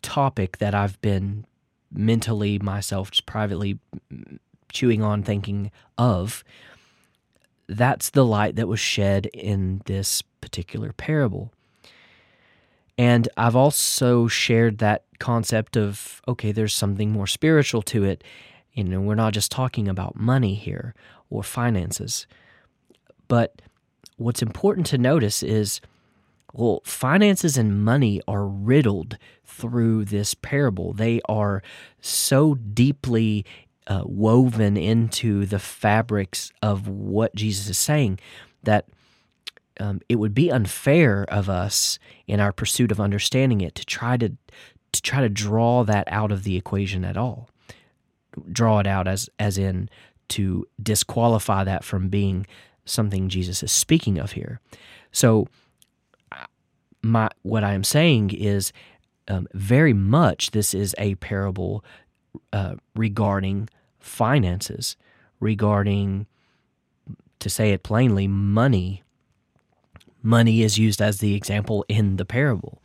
topic 0.02 0.58
that 0.58 0.74
I've 0.74 1.00
been 1.00 1.46
mentally 1.92 2.58
myself 2.58 3.10
just 3.10 3.26
privately 3.26 3.78
chewing 4.70 5.02
on 5.02 5.22
thinking 5.22 5.70
of 5.98 6.44
that's 7.68 8.10
the 8.10 8.24
light 8.24 8.56
that 8.56 8.68
was 8.68 8.80
shed 8.80 9.26
in 9.26 9.82
this 9.86 10.22
particular 10.40 10.92
parable 10.92 11.52
and 13.00 13.28
I've 13.36 13.56
also 13.56 14.28
shared 14.28 14.78
that 14.78 15.04
concept 15.18 15.76
of 15.76 16.22
okay 16.26 16.52
there's 16.52 16.74
something 16.74 17.10
more 17.10 17.26
spiritual 17.26 17.82
to 17.82 18.04
it 18.04 18.24
you 18.72 18.84
know, 18.84 19.00
we're 19.00 19.14
not 19.14 19.32
just 19.32 19.50
talking 19.50 19.88
about 19.88 20.16
money 20.16 20.54
here 20.54 20.94
or 21.28 21.42
finances. 21.42 22.26
But 23.28 23.62
what's 24.16 24.42
important 24.42 24.86
to 24.88 24.98
notice 24.98 25.42
is 25.42 25.80
well, 26.52 26.82
finances 26.84 27.56
and 27.56 27.84
money 27.84 28.20
are 28.26 28.44
riddled 28.44 29.18
through 29.44 30.06
this 30.06 30.34
parable. 30.34 30.92
They 30.92 31.20
are 31.28 31.62
so 32.00 32.54
deeply 32.54 33.44
uh, 33.86 34.02
woven 34.04 34.76
into 34.76 35.46
the 35.46 35.60
fabrics 35.60 36.50
of 36.60 36.88
what 36.88 37.36
Jesus 37.36 37.68
is 37.68 37.78
saying 37.78 38.18
that 38.64 38.86
um, 39.80 40.00
it 40.08 40.16
would 40.16 40.34
be 40.34 40.50
unfair 40.50 41.24
of 41.28 41.48
us 41.48 41.98
in 42.26 42.38
our 42.38 42.52
pursuit 42.52 42.92
of 42.92 43.00
understanding 43.00 43.60
it 43.60 43.74
to 43.74 43.84
try 43.84 44.16
to 44.16 44.36
to 44.92 45.02
try 45.02 45.20
to 45.20 45.28
draw 45.28 45.84
that 45.84 46.06
out 46.08 46.32
of 46.32 46.42
the 46.42 46.56
equation 46.56 47.04
at 47.04 47.16
all 47.16 47.48
draw 48.50 48.78
it 48.78 48.86
out 48.86 49.08
as 49.08 49.28
as 49.38 49.58
in 49.58 49.88
to 50.28 50.66
disqualify 50.82 51.64
that 51.64 51.84
from 51.84 52.08
being 52.08 52.46
something 52.84 53.28
Jesus 53.28 53.62
is 53.62 53.72
speaking 53.72 54.18
of 54.18 54.32
here. 54.32 54.60
So 55.12 55.48
my 57.02 57.30
what 57.42 57.64
I 57.64 57.72
am 57.72 57.84
saying 57.84 58.30
is 58.30 58.72
um, 59.28 59.48
very 59.52 59.92
much 59.92 60.50
this 60.52 60.74
is 60.74 60.94
a 60.98 61.14
parable 61.16 61.84
uh, 62.52 62.76
regarding 62.94 63.68
finances, 63.98 64.96
regarding 65.40 66.26
to 67.38 67.50
say 67.50 67.72
it 67.72 67.82
plainly, 67.82 68.28
money. 68.28 69.02
Money 70.22 70.62
is 70.62 70.78
used 70.78 71.00
as 71.00 71.18
the 71.18 71.34
example 71.34 71.84
in 71.88 72.16
the 72.16 72.24
parable. 72.24 72.80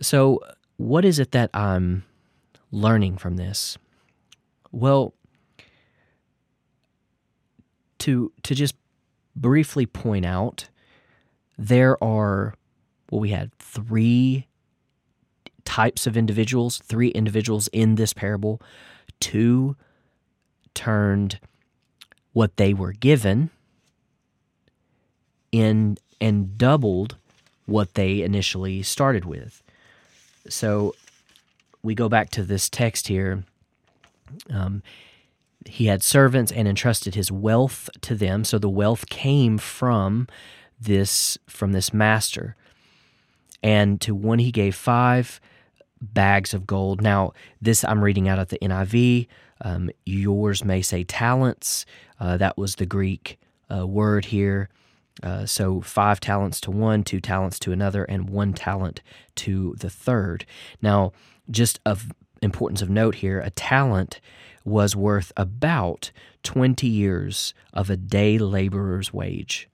So, 0.00 0.40
what 0.76 1.04
is 1.04 1.18
it 1.18 1.32
that 1.32 1.50
I'm 1.54 2.04
learning 2.70 3.18
from 3.18 3.36
this? 3.36 3.78
Well, 4.72 5.14
to 8.00 8.32
to 8.42 8.54
just 8.54 8.74
briefly 9.36 9.86
point 9.86 10.26
out, 10.26 10.68
there 11.56 12.02
are 12.02 12.54
well, 13.10 13.20
we 13.20 13.30
had 13.30 13.54
three 13.58 14.48
types 15.64 16.06
of 16.06 16.16
individuals, 16.16 16.78
three 16.78 17.08
individuals 17.08 17.68
in 17.68 17.94
this 17.94 18.12
parable. 18.12 18.60
Two 19.20 19.76
turned 20.74 21.38
what 22.32 22.56
they 22.56 22.74
were 22.74 22.92
given 22.92 23.50
in 25.54 25.96
and 26.20 26.58
doubled 26.58 27.16
what 27.66 27.94
they 27.94 28.22
initially 28.22 28.82
started 28.82 29.24
with. 29.24 29.62
So 30.48 30.94
we 31.82 31.94
go 31.94 32.08
back 32.08 32.30
to 32.30 32.42
this 32.42 32.68
text 32.68 33.06
here. 33.06 33.44
Um, 34.50 34.82
he 35.64 35.86
had 35.86 36.02
servants 36.02 36.50
and 36.50 36.66
entrusted 36.66 37.14
his 37.14 37.30
wealth 37.30 37.88
to 38.02 38.16
them. 38.16 38.44
So 38.44 38.58
the 38.58 38.68
wealth 38.68 39.08
came 39.08 39.56
from 39.56 40.26
this 40.80 41.38
from 41.46 41.72
this 41.72 41.94
master. 41.94 42.56
And 43.62 44.00
to 44.00 44.14
one 44.14 44.40
he 44.40 44.50
gave 44.50 44.74
five 44.74 45.40
bags 46.02 46.52
of 46.52 46.66
gold. 46.66 47.00
Now, 47.00 47.32
this 47.62 47.84
I'm 47.84 48.02
reading 48.02 48.28
out 48.28 48.40
of 48.40 48.48
the 48.48 48.58
NIV. 48.58 49.28
Um, 49.60 49.88
yours 50.04 50.64
may 50.64 50.82
say 50.82 51.04
talents. 51.04 51.86
Uh, 52.18 52.36
that 52.38 52.58
was 52.58 52.74
the 52.74 52.86
Greek 52.86 53.38
uh, 53.74 53.86
word 53.86 54.26
here. 54.26 54.68
Uh, 55.22 55.46
so 55.46 55.80
five 55.80 56.20
talents 56.20 56.60
to 56.60 56.70
one, 56.70 57.04
two 57.04 57.20
talents 57.20 57.58
to 57.60 57.72
another, 57.72 58.04
and 58.04 58.28
one 58.28 58.52
talent 58.52 59.00
to 59.36 59.74
the 59.78 59.90
third. 59.90 60.44
Now, 60.82 61.12
just 61.50 61.78
of 61.86 62.12
importance 62.42 62.82
of 62.82 62.90
note 62.90 63.16
here, 63.16 63.40
a 63.40 63.50
talent 63.50 64.20
was 64.64 64.96
worth 64.96 65.32
about 65.36 66.10
20 66.42 66.86
years 66.86 67.54
of 67.72 67.90
a 67.90 67.96
day 67.96 68.38
laborer's 68.38 69.12
wage. 69.12 69.68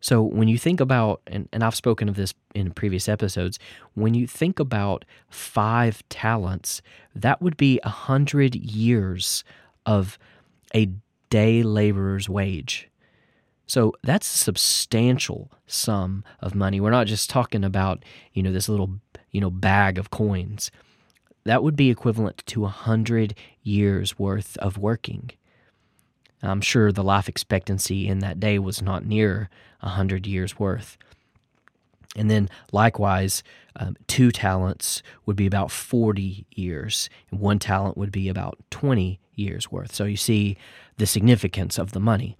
So 0.00 0.22
when 0.22 0.48
you 0.48 0.58
think 0.58 0.80
about, 0.80 1.22
and, 1.26 1.48
and 1.52 1.64
I've 1.64 1.74
spoken 1.74 2.08
of 2.08 2.14
this 2.14 2.34
in 2.54 2.72
previous 2.72 3.08
episodes, 3.08 3.58
when 3.94 4.14
you 4.14 4.26
think 4.26 4.60
about 4.60 5.04
five 5.28 6.08
talents, 6.08 6.82
that 7.14 7.42
would 7.42 7.56
be 7.56 7.80
a 7.82 7.88
hundred 7.88 8.54
years 8.54 9.42
of 9.84 10.18
a 10.74 10.90
day 11.30 11.62
laborer's 11.62 12.28
wage. 12.28 12.88
So 13.68 13.92
that's 14.02 14.34
a 14.34 14.38
substantial 14.38 15.52
sum 15.66 16.24
of 16.40 16.54
money. 16.54 16.80
We're 16.80 16.90
not 16.90 17.06
just 17.06 17.28
talking 17.28 17.62
about, 17.62 18.02
you 18.32 18.42
know, 18.42 18.50
this 18.50 18.68
little, 18.68 18.98
you 19.30 19.42
know, 19.42 19.50
bag 19.50 19.98
of 19.98 20.10
coins. 20.10 20.70
That 21.44 21.62
would 21.62 21.76
be 21.76 21.90
equivalent 21.90 22.42
to 22.46 22.64
a 22.64 22.68
hundred 22.68 23.34
years 23.62 24.18
worth 24.18 24.56
of 24.56 24.78
working. 24.78 25.30
I'm 26.42 26.62
sure 26.62 26.92
the 26.92 27.02
life 27.02 27.28
expectancy 27.28 28.08
in 28.08 28.20
that 28.20 28.40
day 28.40 28.58
was 28.58 28.80
not 28.80 29.04
near 29.04 29.50
a 29.82 29.90
hundred 29.90 30.26
years 30.26 30.58
worth. 30.58 30.96
And 32.16 32.30
then, 32.30 32.48
likewise, 32.72 33.42
um, 33.76 33.96
two 34.06 34.30
talents 34.32 35.02
would 35.26 35.36
be 35.36 35.46
about 35.46 35.70
40 35.70 36.46
years, 36.50 37.10
and 37.30 37.38
one 37.38 37.58
talent 37.58 37.98
would 37.98 38.10
be 38.10 38.28
about 38.28 38.58
20 38.70 39.20
years 39.34 39.70
worth. 39.70 39.94
So 39.94 40.04
you 40.04 40.16
see 40.16 40.56
the 40.96 41.06
significance 41.06 41.78
of 41.78 41.92
the 41.92 42.00
money. 42.00 42.36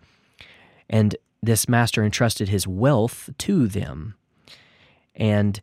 And 0.89 1.17
this 1.43 1.69
master 1.69 2.05
entrusted 2.05 2.49
his 2.49 2.67
wealth 2.67 3.31
to 3.39 3.67
them. 3.69 4.15
And 5.15 5.61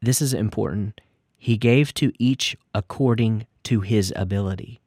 this 0.00 0.20
is 0.20 0.34
important. 0.34 1.00
He 1.38 1.56
gave 1.56 1.94
to 1.94 2.12
each 2.18 2.56
according 2.74 3.46
to 3.64 3.80
his 3.80 4.12
ability. 4.16 4.80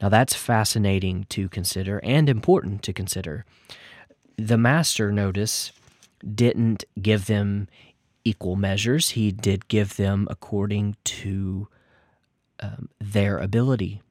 Now, 0.00 0.08
that's 0.08 0.34
fascinating 0.34 1.24
to 1.30 1.48
consider 1.48 2.00
and 2.02 2.28
important 2.28 2.82
to 2.82 2.92
consider. 2.92 3.46
The 4.36 4.58
master, 4.58 5.12
notice, 5.12 5.72
didn't 6.34 6.84
give 7.00 7.26
them 7.26 7.68
equal 8.24 8.56
measures. 8.56 9.10
He 9.10 9.30
did 9.30 9.68
give 9.68 9.96
them 9.96 10.26
according 10.30 10.96
to 11.04 11.68
um, 12.60 12.88
their 13.00 13.38
ability. 13.38 14.02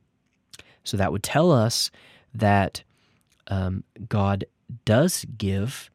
So 0.83 0.97
that 0.97 1.11
would 1.11 1.23
tell 1.23 1.51
us 1.51 1.91
that 2.33 2.83
um, 3.47 3.83
God 4.07 4.45
does 4.85 5.25
give 5.37 5.89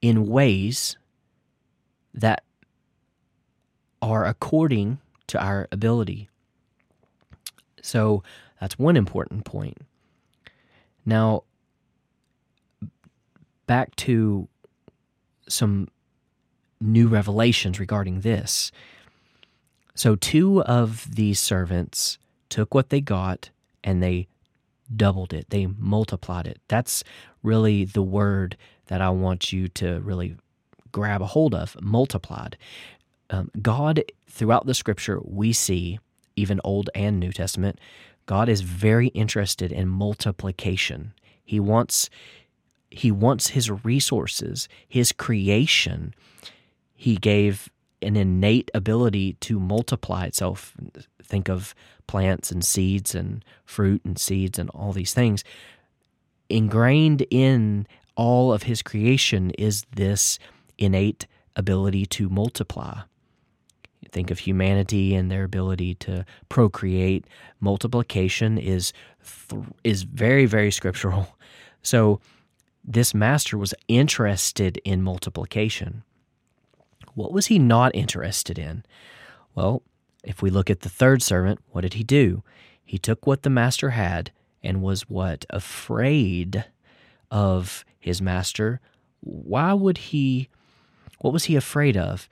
in 0.00 0.26
ways 0.26 0.96
that 2.14 2.42
are 4.00 4.24
according 4.24 4.98
to 5.26 5.42
our 5.42 5.68
ability. 5.72 6.28
So 7.82 8.22
that's 8.60 8.78
one 8.78 8.96
important 8.96 9.44
point. 9.44 9.78
Now, 11.04 11.44
back 13.66 13.94
to 13.96 14.48
some 15.48 15.88
new 16.80 17.08
revelations 17.08 17.80
regarding 17.80 18.20
this. 18.20 18.70
So, 19.94 20.14
two 20.14 20.62
of 20.62 21.14
these 21.14 21.40
servants 21.40 22.18
took 22.48 22.74
what 22.74 22.90
they 22.90 23.00
got 23.00 23.50
and 23.82 24.02
they 24.02 24.28
doubled 24.94 25.32
it, 25.32 25.50
they 25.50 25.66
multiplied 25.66 26.46
it. 26.46 26.60
That's 26.68 27.04
really 27.42 27.84
the 27.84 28.02
word 28.02 28.56
that 28.86 29.00
I 29.00 29.10
want 29.10 29.52
you 29.52 29.68
to 29.68 30.00
really 30.00 30.36
grab 30.92 31.22
a 31.22 31.26
hold 31.26 31.54
of 31.54 31.76
multiplied. 31.80 32.56
Um, 33.30 33.50
God, 33.60 34.02
throughout 34.28 34.66
the 34.66 34.74
scripture, 34.74 35.20
we 35.22 35.52
see, 35.52 35.98
even 36.36 36.60
Old 36.64 36.88
and 36.94 37.20
New 37.20 37.32
Testament, 37.32 37.78
God 38.26 38.48
is 38.48 38.62
very 38.62 39.08
interested 39.08 39.72
in 39.72 39.88
multiplication. 39.88 41.12
He 41.44 41.60
wants 41.60 42.10
he 42.90 43.10
wants 43.10 43.48
his 43.48 43.70
resources, 43.84 44.66
his 44.88 45.12
creation. 45.12 46.14
He 46.94 47.16
gave 47.16 47.68
an 48.02 48.16
innate 48.16 48.70
ability 48.74 49.34
to 49.34 49.58
multiply 49.58 50.24
itself. 50.24 50.74
Think 51.22 51.48
of 51.48 51.74
plants 52.06 52.50
and 52.50 52.64
seeds 52.64 53.14
and 53.14 53.44
fruit 53.64 54.02
and 54.04 54.18
seeds 54.18 54.58
and 54.58 54.70
all 54.70 54.92
these 54.92 55.14
things. 55.14 55.44
Ingrained 56.48 57.26
in 57.30 57.86
all 58.16 58.52
of 58.52 58.64
his 58.64 58.82
creation 58.82 59.50
is 59.58 59.84
this 59.94 60.38
innate 60.78 61.26
ability 61.56 62.06
to 62.06 62.28
multiply. 62.28 63.00
Think 64.10 64.30
of 64.30 64.40
humanity 64.40 65.14
and 65.14 65.30
their 65.30 65.44
ability 65.44 65.94
to 65.96 66.24
procreate. 66.48 67.26
Multiplication 67.60 68.56
is 68.56 68.92
th- 69.50 69.62
is 69.84 70.04
very 70.04 70.46
very 70.46 70.70
scriptural. 70.70 71.28
So 71.80 72.20
this 72.84 73.14
master 73.14 73.56
was 73.56 73.72
interested 73.86 74.78
in 74.84 75.00
multiplication. 75.00 76.02
What 77.14 77.32
was 77.32 77.46
he 77.46 77.58
not 77.58 77.94
interested 77.94 78.58
in? 78.58 78.84
Well, 79.54 79.82
if 80.24 80.42
we 80.42 80.50
look 80.50 80.70
at 80.70 80.80
the 80.80 80.88
third 80.88 81.22
servant, 81.22 81.60
what 81.70 81.82
did 81.82 81.94
he 81.94 82.04
do? 82.04 82.42
He 82.84 82.98
took 82.98 83.26
what 83.26 83.42
the 83.42 83.50
master 83.50 83.90
had 83.90 84.30
and 84.62 84.82
was 84.82 85.02
what? 85.02 85.44
Afraid 85.50 86.64
of 87.30 87.84
his 87.98 88.22
master. 88.22 88.80
Why 89.20 89.72
would 89.72 89.98
he? 89.98 90.48
What 91.20 91.32
was 91.32 91.44
he 91.44 91.56
afraid 91.56 91.96
of? 91.96 92.28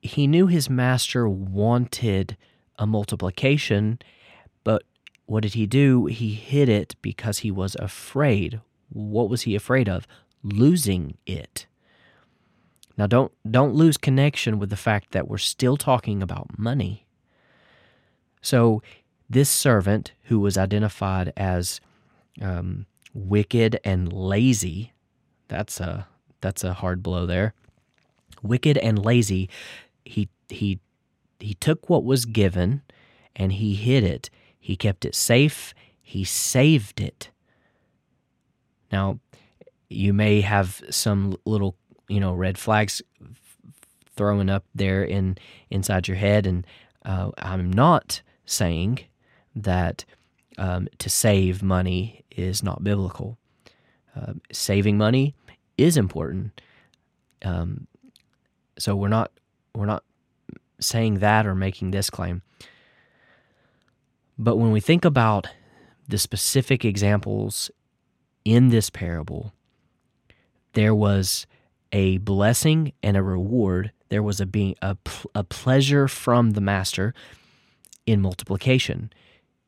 He 0.00 0.26
knew 0.26 0.46
his 0.46 0.68
master 0.68 1.28
wanted 1.28 2.36
a 2.78 2.86
multiplication, 2.86 3.98
but 4.64 4.82
what 5.26 5.42
did 5.42 5.54
he 5.54 5.66
do? 5.66 6.06
He 6.06 6.34
hid 6.34 6.68
it 6.68 6.94
because 7.02 7.38
he 7.38 7.50
was 7.50 7.76
afraid. 7.76 8.60
What 8.90 9.28
was 9.28 9.42
he 9.42 9.54
afraid 9.54 9.88
of? 9.88 10.06
Losing 10.42 11.16
it. 11.26 11.66
Now 12.96 13.06
don't 13.06 13.32
don't 13.48 13.74
lose 13.74 13.96
connection 13.96 14.58
with 14.58 14.70
the 14.70 14.76
fact 14.76 15.12
that 15.12 15.28
we're 15.28 15.38
still 15.38 15.76
talking 15.76 16.22
about 16.22 16.58
money. 16.58 17.06
So 18.40 18.82
this 19.28 19.50
servant 19.50 20.12
who 20.24 20.40
was 20.40 20.56
identified 20.56 21.32
as 21.36 21.80
um, 22.40 22.86
wicked 23.12 23.80
and 23.84 24.12
lazy, 24.12 24.92
that's 25.48 25.80
a 25.80 26.06
that's 26.40 26.64
a 26.64 26.74
hard 26.74 27.02
blow 27.02 27.26
there. 27.26 27.54
Wicked 28.42 28.78
and 28.78 29.04
lazy, 29.04 29.48
he 30.04 30.28
he 30.48 30.80
he 31.40 31.54
took 31.54 31.88
what 31.88 32.04
was 32.04 32.24
given 32.24 32.82
and 33.34 33.52
he 33.52 33.74
hid 33.74 34.04
it. 34.04 34.30
He 34.58 34.76
kept 34.76 35.04
it 35.04 35.14
safe. 35.14 35.74
He 36.02 36.24
saved 36.24 37.00
it. 37.00 37.30
Now, 38.90 39.20
you 39.88 40.12
may 40.12 40.40
have 40.40 40.82
some 40.90 41.36
little, 41.44 41.76
you 42.08 42.20
know, 42.20 42.32
red 42.32 42.58
flags 42.58 43.02
throwing 44.16 44.48
up 44.48 44.64
there 44.74 45.04
in 45.04 45.36
inside 45.70 46.08
your 46.08 46.16
head, 46.16 46.46
and 46.46 46.66
uh, 47.04 47.30
I'm 47.38 47.72
not 47.72 48.22
saying 48.44 49.00
that 49.54 50.04
um, 50.58 50.88
to 50.98 51.08
save 51.08 51.62
money 51.62 52.24
is 52.30 52.62
not 52.62 52.84
biblical. 52.84 53.38
Uh, 54.14 54.34
saving 54.50 54.96
money 54.96 55.34
is 55.76 55.96
important. 55.96 56.60
Um, 57.44 57.86
so 58.78 58.96
we're 58.96 59.08
not 59.08 59.30
we're 59.74 59.86
not 59.86 60.04
saying 60.80 61.18
that 61.18 61.46
or 61.46 61.54
making 61.54 61.90
this 61.90 62.10
claim. 62.10 62.42
But 64.38 64.56
when 64.56 64.70
we 64.70 64.80
think 64.80 65.04
about 65.04 65.48
the 66.08 66.18
specific 66.18 66.84
examples 66.84 67.70
in 68.44 68.68
this 68.68 68.90
parable, 68.90 69.52
there 70.74 70.94
was 70.94 71.46
a 71.96 72.18
blessing 72.18 72.92
and 73.02 73.16
a 73.16 73.22
reward. 73.22 73.90
There 74.10 74.22
was 74.22 74.38
a 74.38 74.44
being 74.44 74.74
a, 74.82 74.98
a 75.34 75.42
pleasure 75.42 76.06
from 76.06 76.50
the 76.50 76.60
master 76.60 77.14
in 78.04 78.20
multiplication. 78.20 79.10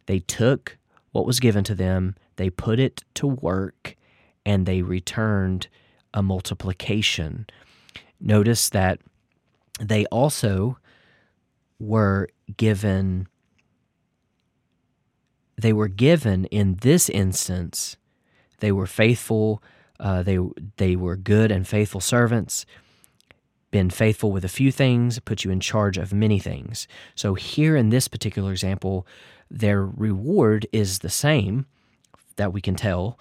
They 0.04 0.18
took 0.18 0.76
what 1.12 1.24
was 1.24 1.40
given 1.40 1.64
to 1.64 1.74
them, 1.74 2.16
they 2.36 2.50
put 2.50 2.78
it 2.78 3.02
to 3.14 3.26
work, 3.26 3.96
and 4.44 4.66
they 4.66 4.82
returned 4.82 5.68
a 6.12 6.22
multiplication. 6.22 7.46
Notice 8.20 8.68
that 8.68 9.00
they 9.80 10.04
also 10.06 10.76
were 11.78 12.28
given 12.58 13.26
they 15.56 15.72
were 15.72 15.88
given 15.88 16.44
in 16.46 16.76
this 16.82 17.08
instance 17.08 17.96
they 18.58 18.70
were 18.70 18.86
faithful. 18.86 19.62
Uh, 20.00 20.22
they 20.22 20.38
they 20.76 20.96
were 20.96 21.16
good 21.16 21.50
and 21.50 21.66
faithful 21.66 22.00
servants. 22.00 22.64
Been 23.70 23.90
faithful 23.90 24.32
with 24.32 24.44
a 24.44 24.48
few 24.48 24.72
things, 24.72 25.18
put 25.18 25.44
you 25.44 25.50
in 25.50 25.60
charge 25.60 25.98
of 25.98 26.12
many 26.12 26.38
things. 26.38 26.88
So 27.14 27.34
here 27.34 27.76
in 27.76 27.90
this 27.90 28.08
particular 28.08 28.50
example, 28.50 29.06
their 29.50 29.84
reward 29.84 30.66
is 30.72 31.00
the 31.00 31.10
same 31.10 31.66
that 32.36 32.52
we 32.52 32.60
can 32.60 32.76
tell. 32.76 33.18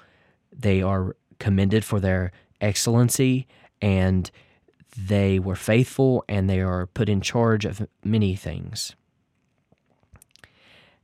They 0.51 0.81
are 0.81 1.15
commended 1.39 1.83
for 1.83 1.99
their 1.99 2.31
excellency 2.61 3.45
and 3.81 4.31
they 4.97 5.37
were 5.37 5.55
faithful 5.55 6.23
and 6.29 6.49
they 6.49 6.61
are 6.61 6.87
put 6.87 7.09
in 7.09 7.21
charge 7.21 7.65
of 7.65 7.87
many 8.03 8.35
things 8.35 8.95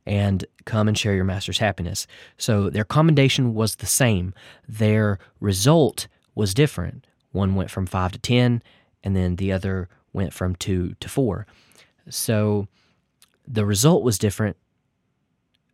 and 0.06 0.44
come 0.64 0.88
and 0.88 0.96
share 0.98 1.14
your 1.14 1.24
master's 1.24 1.58
happiness. 1.58 2.06
So 2.36 2.70
their 2.70 2.84
commendation 2.84 3.54
was 3.54 3.76
the 3.76 3.86
same. 3.86 4.34
Their 4.68 5.18
result 5.40 6.08
was 6.34 6.54
different. 6.54 7.06
One 7.32 7.54
went 7.54 7.70
from 7.70 7.86
5 7.86 8.12
to 8.12 8.18
10 8.18 8.62
and 9.02 9.16
then 9.16 9.36
the 9.36 9.52
other 9.52 9.88
went 10.12 10.32
from 10.32 10.54
2 10.56 10.94
to 11.00 11.08
4. 11.08 11.46
So 12.08 12.68
the 13.46 13.64
result 13.64 14.02
was 14.02 14.18
different, 14.18 14.56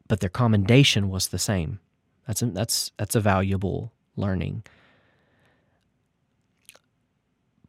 but 0.08 0.20
their 0.20 0.30
commendation 0.30 1.08
was 1.08 1.28
the 1.28 1.38
same. 1.38 1.80
That's 2.26 2.42
a, 2.42 2.46
that's 2.46 2.92
that's 2.96 3.14
a 3.14 3.20
valuable 3.20 3.92
learning. 4.16 4.62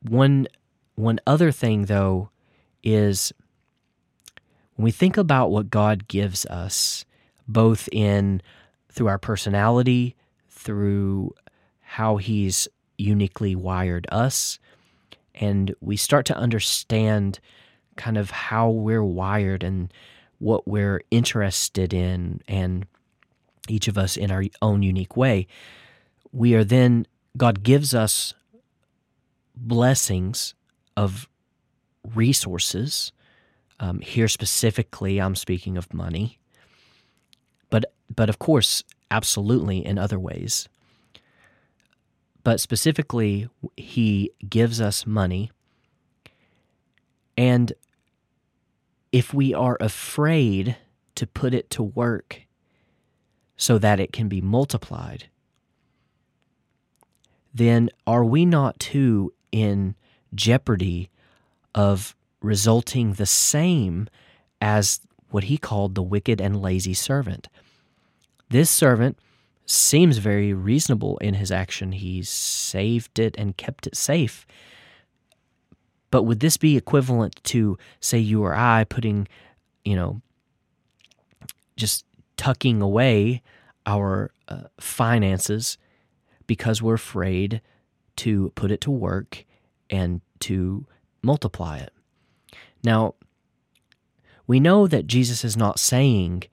One 0.07 0.47
one 0.95 1.19
other 1.25 1.51
thing 1.51 1.85
though 1.85 2.29
is 2.83 3.33
when 4.75 4.85
we 4.85 4.91
think 4.91 5.17
about 5.17 5.51
what 5.51 5.69
God 5.69 6.07
gives 6.07 6.45
us, 6.45 7.05
both 7.47 7.89
in 7.91 8.41
through 8.91 9.07
our 9.07 9.17
personality, 9.17 10.15
through 10.49 11.33
how 11.81 12.17
He's 12.17 12.67
uniquely 12.97 13.55
wired 13.55 14.07
us, 14.11 14.59
and 15.35 15.73
we 15.81 15.97
start 15.97 16.25
to 16.27 16.37
understand 16.37 17.39
kind 17.95 18.17
of 18.17 18.31
how 18.31 18.69
we're 18.69 19.03
wired 19.03 19.63
and 19.63 19.93
what 20.39 20.67
we're 20.67 21.01
interested 21.11 21.93
in, 21.93 22.41
and 22.47 22.85
each 23.67 23.87
of 23.87 23.97
us 23.97 24.17
in 24.17 24.31
our 24.31 24.43
own 24.61 24.81
unique 24.81 25.15
way, 25.15 25.47
we 26.31 26.55
are 26.55 26.63
then, 26.63 27.05
God 27.37 27.63
gives 27.63 27.93
us 27.93 28.33
blessings 29.55 30.53
of 30.97 31.29
resources 32.15 33.11
um, 33.81 33.99
here 34.01 34.29
specifically, 34.29 35.19
I'm 35.19 35.35
speaking 35.35 35.77
of 35.77 35.93
money, 35.93 36.39
but 37.69 37.85
but 38.15 38.29
of 38.29 38.39
course, 38.39 38.83
absolutely 39.11 39.85
in 39.85 39.97
other 39.97 40.19
ways. 40.19 40.69
But 42.43 42.59
specifically, 42.61 43.49
he 43.77 44.31
gives 44.49 44.81
us 44.81 45.05
money, 45.05 45.51
And 47.37 47.73
if 49.11 49.33
we 49.33 49.53
are 49.53 49.77
afraid 49.79 50.77
to 51.15 51.27
put 51.27 51.53
it 51.53 51.69
to 51.71 51.83
work 51.83 52.41
so 53.57 53.77
that 53.79 53.99
it 53.99 54.13
can 54.13 54.27
be 54.27 54.41
multiplied, 54.41 55.25
then 57.53 57.89
are 58.07 58.23
we 58.23 58.45
not 58.45 58.79
too 58.79 59.33
in 59.51 59.95
jeopardy 60.33 61.09
of 61.75 62.15
resulting 62.41 63.13
the 63.13 63.25
same 63.25 64.07
as 64.59 65.01
what 65.29 65.45
he 65.45 65.57
called 65.57 65.95
the 65.95 66.03
wicked 66.03 66.41
and 66.41 66.61
lazy 66.61 66.93
servant? 66.93 67.47
This 68.49 68.69
servant 68.69 69.17
seems 69.65 70.17
very 70.17 70.53
reasonable 70.53 71.17
in 71.19 71.35
his 71.35 71.51
action. 71.51 71.93
He 71.93 72.23
saved 72.23 73.19
it 73.19 73.35
and 73.37 73.55
kept 73.55 73.87
it 73.87 73.95
safe. 73.95 74.45
But 76.09 76.23
would 76.23 76.41
this 76.41 76.57
be 76.57 76.75
equivalent 76.75 77.41
to, 77.45 77.77
say, 78.01 78.19
you 78.19 78.43
or 78.43 78.53
I 78.53 78.83
putting, 78.83 79.29
you 79.85 79.95
know, 79.95 80.21
just 81.77 82.05
tucking 82.35 82.81
away 82.81 83.41
our 83.85 84.31
uh, 84.49 84.63
finances 84.79 85.77
because 86.47 86.81
we're 86.81 86.95
afraid 86.95 87.61
to 88.17 88.51
put 88.55 88.71
it 88.71 88.81
to 88.81 88.91
work 88.91 89.45
and 89.89 90.19
to 90.41 90.85
multiply 91.21 91.77
it? 91.77 91.93
Now, 92.83 93.15
we 94.47 94.59
know 94.59 94.87
that 94.87 95.07
Jesus 95.07 95.43
is 95.43 95.55
not 95.55 95.79
saying, 95.79 96.43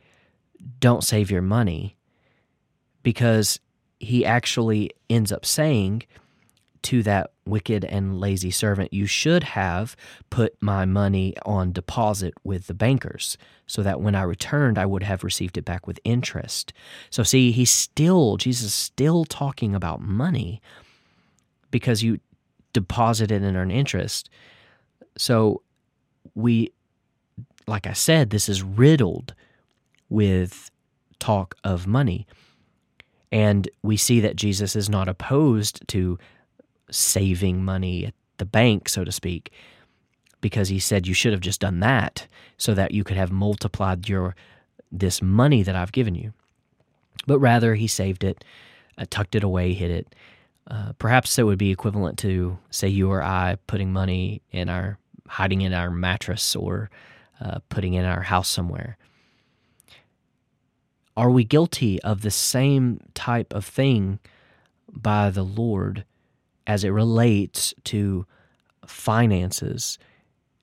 don't 0.80 1.04
save 1.04 1.30
your 1.30 1.42
money, 1.42 1.96
because 3.02 3.60
he 3.98 4.24
actually 4.24 4.90
ends 5.08 5.32
up 5.32 5.44
saying 5.44 6.02
to 6.82 7.02
that 7.02 7.32
wicked 7.44 7.84
and 7.84 8.20
lazy 8.20 8.50
servant, 8.50 8.92
You 8.92 9.06
should 9.06 9.42
have 9.42 9.96
put 10.30 10.54
my 10.62 10.84
money 10.84 11.34
on 11.44 11.72
deposit 11.72 12.34
with 12.44 12.66
the 12.66 12.74
bankers, 12.74 13.36
so 13.66 13.82
that 13.82 14.00
when 14.00 14.14
I 14.14 14.22
returned, 14.22 14.78
I 14.78 14.86
would 14.86 15.02
have 15.02 15.24
received 15.24 15.58
it 15.58 15.64
back 15.64 15.86
with 15.86 16.00
interest. 16.04 16.72
So, 17.10 17.22
see, 17.22 17.50
he's 17.50 17.70
still, 17.70 18.36
Jesus 18.36 18.66
is 18.66 18.74
still 18.74 19.24
talking 19.24 19.74
about 19.74 20.00
money 20.00 20.60
because 21.70 22.02
you 22.02 22.20
deposit 22.72 23.30
it 23.30 23.42
in 23.42 23.56
an 23.56 23.70
interest. 23.70 24.30
So, 25.16 25.62
we, 26.38 26.70
like 27.66 27.86
I 27.86 27.92
said, 27.92 28.30
this 28.30 28.48
is 28.48 28.62
riddled 28.62 29.34
with 30.08 30.70
talk 31.18 31.56
of 31.64 31.86
money. 31.86 32.26
And 33.32 33.68
we 33.82 33.96
see 33.96 34.20
that 34.20 34.36
Jesus 34.36 34.76
is 34.76 34.88
not 34.88 35.08
opposed 35.08 35.86
to 35.88 36.16
saving 36.90 37.64
money 37.64 38.06
at 38.06 38.14
the 38.38 38.44
bank, 38.44 38.88
so 38.88 39.04
to 39.04 39.10
speak, 39.10 39.52
because 40.40 40.68
he 40.68 40.78
said 40.78 41.08
you 41.08 41.12
should 41.12 41.32
have 41.32 41.40
just 41.40 41.60
done 41.60 41.80
that 41.80 42.28
so 42.56 42.72
that 42.72 42.92
you 42.92 43.02
could 43.02 43.16
have 43.16 43.32
multiplied 43.32 44.08
your 44.08 44.36
this 44.92 45.20
money 45.20 45.64
that 45.64 45.74
I've 45.74 45.92
given 45.92 46.14
you. 46.14 46.32
But 47.26 47.40
rather, 47.40 47.74
he 47.74 47.88
saved 47.88 48.22
it, 48.22 48.44
uh, 48.96 49.06
tucked 49.10 49.34
it 49.34 49.42
away, 49.42 49.74
hid 49.74 49.90
it. 49.90 50.14
Uh, 50.70 50.92
perhaps 50.98 51.36
it 51.36 51.42
would 51.42 51.58
be 51.58 51.72
equivalent 51.72 52.16
to, 52.20 52.58
say, 52.70 52.88
you 52.88 53.10
or 53.10 53.22
I 53.22 53.58
putting 53.66 53.92
money 53.92 54.40
in 54.52 54.68
our, 54.68 54.98
hiding 55.28 55.60
in 55.60 55.72
our 55.72 55.90
mattress 55.90 56.56
or 56.56 56.90
uh, 57.40 57.58
putting 57.68 57.94
in 57.94 58.04
our 58.04 58.22
house 58.22 58.48
somewhere. 58.48 58.96
Are 61.16 61.30
we 61.30 61.44
guilty 61.44 62.00
of 62.02 62.22
the 62.22 62.30
same 62.30 63.00
type 63.14 63.52
of 63.52 63.64
thing 63.64 64.20
by 64.92 65.30
the 65.30 65.42
Lord 65.42 66.04
as 66.66 66.84
it 66.84 66.90
relates 66.90 67.74
to 67.84 68.26
finances, 68.86 69.98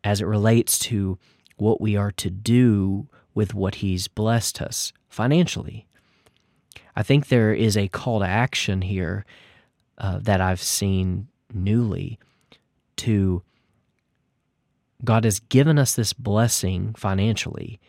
as 0.04 0.21
it 0.21 0.25
relates 0.25 0.80
to 0.80 1.17
what 1.58 1.82
we 1.82 1.95
are 1.95 2.12
to 2.12 2.30
do 2.30 3.08
with 3.34 3.54
what 3.54 3.75
He's 3.75 4.08
blessed 4.08 4.62
us 4.62 4.93
financially? 5.10 5.88
I 6.95 7.04
think 7.04 7.28
there 7.28 7.54
is 7.54 7.75
a 7.75 7.89
call 7.89 8.19
to 8.19 8.25
action 8.25 8.82
here 8.82 9.25
uh, 9.97 10.19
that 10.19 10.39
I've 10.39 10.62
seen 10.62 11.28
newly 11.54 12.19
to 12.97 13.43
God 15.05 15.23
has 15.23 15.39
given 15.39 15.77
us 15.77 15.95
this 15.95 16.13
blessing 16.13 16.93
financially, 16.95 17.79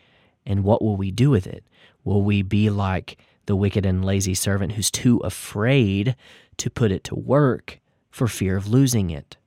and 0.45 0.63
what 0.63 0.81
will 0.81 0.95
we 0.95 1.11
do 1.11 1.29
with 1.29 1.47
it? 1.47 1.63
Will 2.03 2.21
we 2.21 2.41
be 2.41 2.69
like 2.69 3.17
the 3.47 3.55
wicked 3.55 3.85
and 3.85 4.05
lazy 4.05 4.33
servant 4.33 4.73
who's 4.73 4.91
too 4.91 5.17
afraid 5.19 6.15
to 6.57 6.69
put 6.69 6.91
it 6.91 7.03
to 7.05 7.15
work 7.15 7.79
for 8.09 8.27
fear 8.27 8.55
of 8.55 8.67
losing 8.67 9.09
it? 9.09 9.37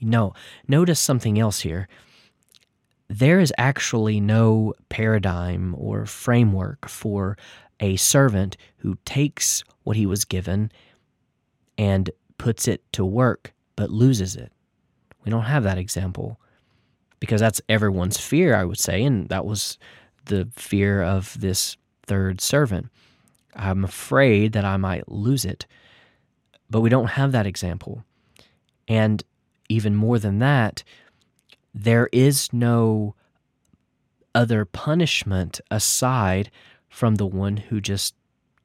No, 0.00 0.34
notice 0.66 1.00
something 1.00 1.38
else 1.38 1.60
here. 1.60 1.88
There 3.08 3.38
is 3.38 3.52
actually 3.58 4.20
no 4.20 4.74
paradigm 4.88 5.74
or 5.78 6.06
framework 6.06 6.88
for 6.88 7.36
a 7.80 7.96
servant 7.96 8.56
who 8.78 8.98
takes 9.04 9.62
what 9.82 9.96
he 9.96 10.06
was 10.06 10.24
given 10.24 10.72
and 11.76 12.10
puts 12.38 12.66
it 12.66 12.82
to 12.92 13.04
work 13.04 13.52
but 13.76 13.90
loses 13.90 14.36
it. 14.36 14.52
We 15.24 15.30
don't 15.30 15.42
have 15.42 15.64
that 15.64 15.78
example 15.78 16.40
because 17.20 17.40
that's 17.40 17.60
everyone's 17.68 18.18
fear, 18.18 18.54
I 18.54 18.64
would 18.64 18.78
say, 18.78 19.02
and 19.02 19.28
that 19.28 19.44
was 19.44 19.78
the 20.26 20.48
fear 20.54 21.02
of 21.02 21.40
this 21.40 21.76
third 22.06 22.40
servant. 22.40 22.88
I'm 23.54 23.84
afraid 23.84 24.52
that 24.52 24.64
I 24.64 24.76
might 24.76 25.08
lose 25.08 25.44
it. 25.44 25.66
But 26.70 26.80
we 26.80 26.90
don't 26.90 27.10
have 27.10 27.32
that 27.32 27.46
example. 27.46 28.04
And 28.88 29.22
even 29.68 29.94
more 29.94 30.18
than 30.18 30.38
that, 30.40 30.82
there 31.72 32.08
is 32.12 32.52
no 32.52 33.14
other 34.34 34.64
punishment 34.64 35.60
aside 35.70 36.50
from 36.88 37.16
the 37.16 37.26
one 37.26 37.56
who 37.56 37.80
just 37.80 38.14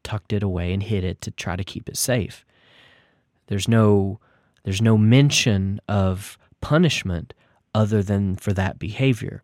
tucked 0.03 0.33
it 0.33 0.43
away 0.43 0.73
and 0.73 0.83
hid 0.83 1.03
it 1.03 1.21
to 1.21 1.31
try 1.31 1.55
to 1.55 1.63
keep 1.63 1.87
it 1.87 1.97
safe. 1.97 2.45
There's 3.47 3.67
no 3.67 4.19
there's 4.63 4.81
no 4.81 4.97
mention 4.97 5.79
of 5.87 6.37
punishment 6.61 7.33
other 7.73 8.01
than 8.03 8.35
for 8.35 8.53
that 8.53 8.79
behavior. 8.79 9.43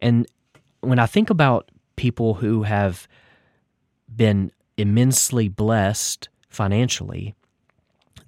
And 0.00 0.26
when 0.80 0.98
I 0.98 1.06
think 1.06 1.30
about 1.30 1.70
people 1.96 2.34
who 2.34 2.62
have 2.62 3.06
been 4.14 4.50
immensely 4.76 5.48
blessed 5.48 6.28
financially, 6.48 7.34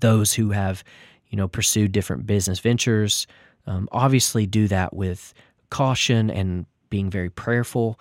those 0.00 0.34
who 0.34 0.50
have, 0.50 0.84
you 1.30 1.36
know, 1.36 1.48
pursued 1.48 1.92
different 1.92 2.26
business 2.26 2.58
ventures, 2.58 3.26
um, 3.66 3.88
obviously 3.92 4.46
do 4.46 4.68
that 4.68 4.94
with 4.94 5.32
caution 5.70 6.30
and 6.30 6.66
being 6.90 7.10
very 7.10 7.30
prayerful. 7.30 7.98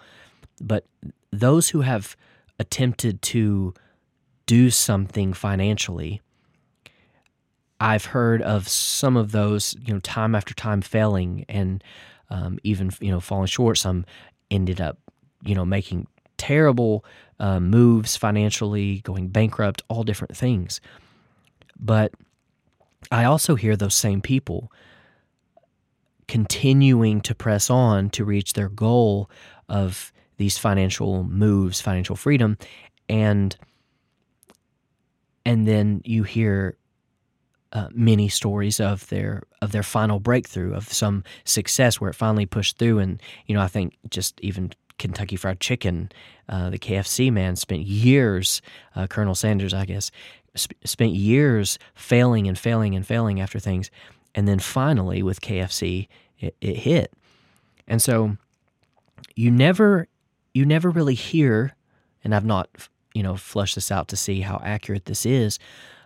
But 0.59 0.85
those 1.31 1.69
who 1.69 1.81
have 1.81 2.15
attempted 2.59 3.21
to 3.21 3.73
do 4.45 4.69
something 4.69 5.33
financially, 5.33 6.21
I've 7.81 8.05
heard 8.05 8.43
of 8.43 8.67
some 8.67 9.17
of 9.17 9.31
those, 9.31 9.75
you 9.83 9.91
know, 9.91 9.99
time 10.01 10.35
after 10.35 10.53
time 10.53 10.81
failing 10.81 11.45
and 11.49 11.83
um, 12.29 12.59
even 12.63 12.91
you 13.01 13.09
know 13.09 13.19
falling 13.19 13.47
short. 13.47 13.79
Some 13.79 14.05
ended 14.51 14.79
up, 14.79 14.99
you 15.43 15.55
know, 15.55 15.65
making 15.65 16.05
terrible 16.37 17.03
uh, 17.39 17.59
moves 17.59 18.15
financially, 18.15 18.99
going 18.99 19.29
bankrupt, 19.29 19.81
all 19.87 20.03
different 20.03 20.37
things. 20.37 20.79
But 21.79 22.13
I 23.11 23.23
also 23.23 23.55
hear 23.55 23.75
those 23.75 23.95
same 23.95 24.21
people 24.21 24.71
continuing 26.27 27.19
to 27.21 27.33
press 27.33 27.71
on 27.71 28.11
to 28.11 28.23
reach 28.23 28.53
their 28.53 28.69
goal 28.69 29.27
of 29.67 30.13
these 30.37 30.59
financial 30.59 31.23
moves, 31.23 31.81
financial 31.81 32.15
freedom, 32.15 32.59
and 33.09 33.55
and 35.43 35.67
then 35.67 36.03
you 36.05 36.21
hear 36.21 36.77
uh, 37.73 37.87
many 37.93 38.27
stories 38.27 38.79
of 38.79 39.07
their 39.09 39.43
of 39.61 39.71
their 39.71 39.83
final 39.83 40.19
breakthrough 40.19 40.73
of 40.73 40.91
some 40.91 41.23
success 41.45 42.01
where 42.01 42.09
it 42.09 42.15
finally 42.15 42.45
pushed 42.45 42.77
through. 42.77 42.99
And 42.99 43.21
you 43.45 43.55
know 43.55 43.61
I 43.61 43.67
think 43.67 43.97
just 44.09 44.39
even 44.41 44.71
Kentucky 44.97 45.35
Fried 45.35 45.59
Chicken 45.59 46.11
uh, 46.49 46.69
the 46.69 46.79
KFC 46.79 47.31
man 47.31 47.55
spent 47.55 47.83
years 47.83 48.61
uh, 48.95 49.07
Colonel 49.07 49.35
Sanders 49.35 49.73
I 49.73 49.85
guess 49.85 50.11
sp- 50.55 50.75
spent 50.83 51.13
years 51.13 51.79
failing 51.95 52.47
and 52.47 52.57
failing 52.57 52.95
and 52.95 53.05
failing 53.05 53.39
after 53.39 53.59
things. 53.59 53.89
And 54.35 54.47
then 54.47 54.59
finally 54.59 55.23
with 55.23 55.41
KFC 55.41 56.07
it, 56.39 56.55
it 56.61 56.77
hit. 56.77 57.13
And 57.87 58.01
so 58.01 58.37
you 59.35 59.51
never 59.51 60.07
you 60.53 60.65
never 60.65 60.89
really 60.89 61.15
hear 61.15 61.75
and 62.23 62.35
I've 62.35 62.45
not 62.45 62.69
you 63.13 63.23
know 63.23 63.35
flushed 63.35 63.75
this 63.75 63.91
out 63.91 64.07
to 64.09 64.17
see 64.17 64.41
how 64.41 64.61
accurate 64.63 65.05
this 65.05 65.25
is 65.25 65.57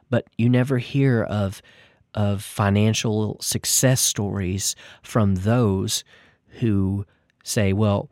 but 0.10 0.26
you 0.38 0.50
never 0.50 0.78
hear 0.78 1.24
of 1.24 1.62
of 2.14 2.42
financial 2.42 3.38
success 3.42 4.00
stories 4.00 4.74
from 5.04 5.36
those 5.36 6.04
who 6.60 7.06
say, 7.44 7.74
"Well, 7.74 8.10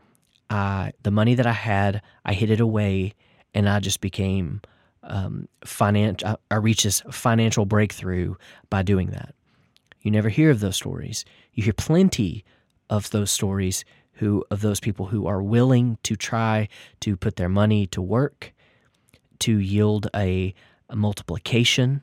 I, 0.49 0.91
the 1.03 1.11
money 1.11 1.35
that 1.35 1.47
I 1.47 1.53
had, 1.53 2.01
I 2.25 2.33
hid 2.33 2.49
it 2.49 2.59
away, 2.59 3.13
and 3.53 3.69
I 3.69 3.79
just 3.79 4.01
became 4.01 4.61
um, 5.03 5.47
financial. 5.63 6.39
I 6.51 6.55
reached 6.55 6.83
this 6.83 7.01
financial 7.11 7.65
breakthrough 7.65 8.35
by 8.69 8.83
doing 8.83 9.11
that." 9.11 9.35
You 10.01 10.11
never 10.11 10.29
hear 10.29 10.51
of 10.51 10.59
those 10.59 10.75
stories. 10.75 11.23
You 11.53 11.63
hear 11.63 11.73
plenty 11.73 12.43
of 12.89 13.09
those 13.11 13.31
stories 13.31 13.85
who 14.13 14.43
of 14.51 14.61
those 14.61 14.79
people 14.79 15.07
who 15.07 15.25
are 15.25 15.41
willing 15.41 15.97
to 16.03 16.15
try 16.15 16.67
to 16.99 17.15
put 17.17 17.37
their 17.37 17.49
money 17.49 17.87
to 17.87 18.01
work 18.01 18.53
to 19.39 19.57
yield 19.57 20.07
a 20.15 20.53
multiplication, 20.95 22.01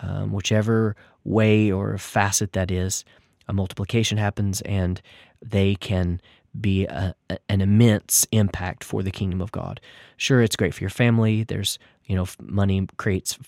um, 0.00 0.32
whichever 0.32 0.96
way 1.24 1.70
or 1.70 1.96
facet 1.98 2.52
that 2.52 2.70
is. 2.70 3.04
A 3.48 3.52
multiplication 3.52 4.18
happens, 4.18 4.60
and 4.62 5.00
they 5.40 5.74
can 5.74 6.20
be 6.58 6.86
a, 6.86 7.14
a, 7.30 7.38
an 7.48 7.60
immense 7.60 8.26
impact 8.30 8.84
for 8.84 9.02
the 9.02 9.10
kingdom 9.10 9.40
of 9.40 9.52
God. 9.52 9.80
Sure, 10.16 10.42
it's 10.42 10.56
great 10.56 10.74
for 10.74 10.80
your 10.80 10.90
family. 10.90 11.44
There's 11.44 11.78
you 12.04 12.16
know 12.16 12.26
money 12.40 12.86
creates 12.96 13.38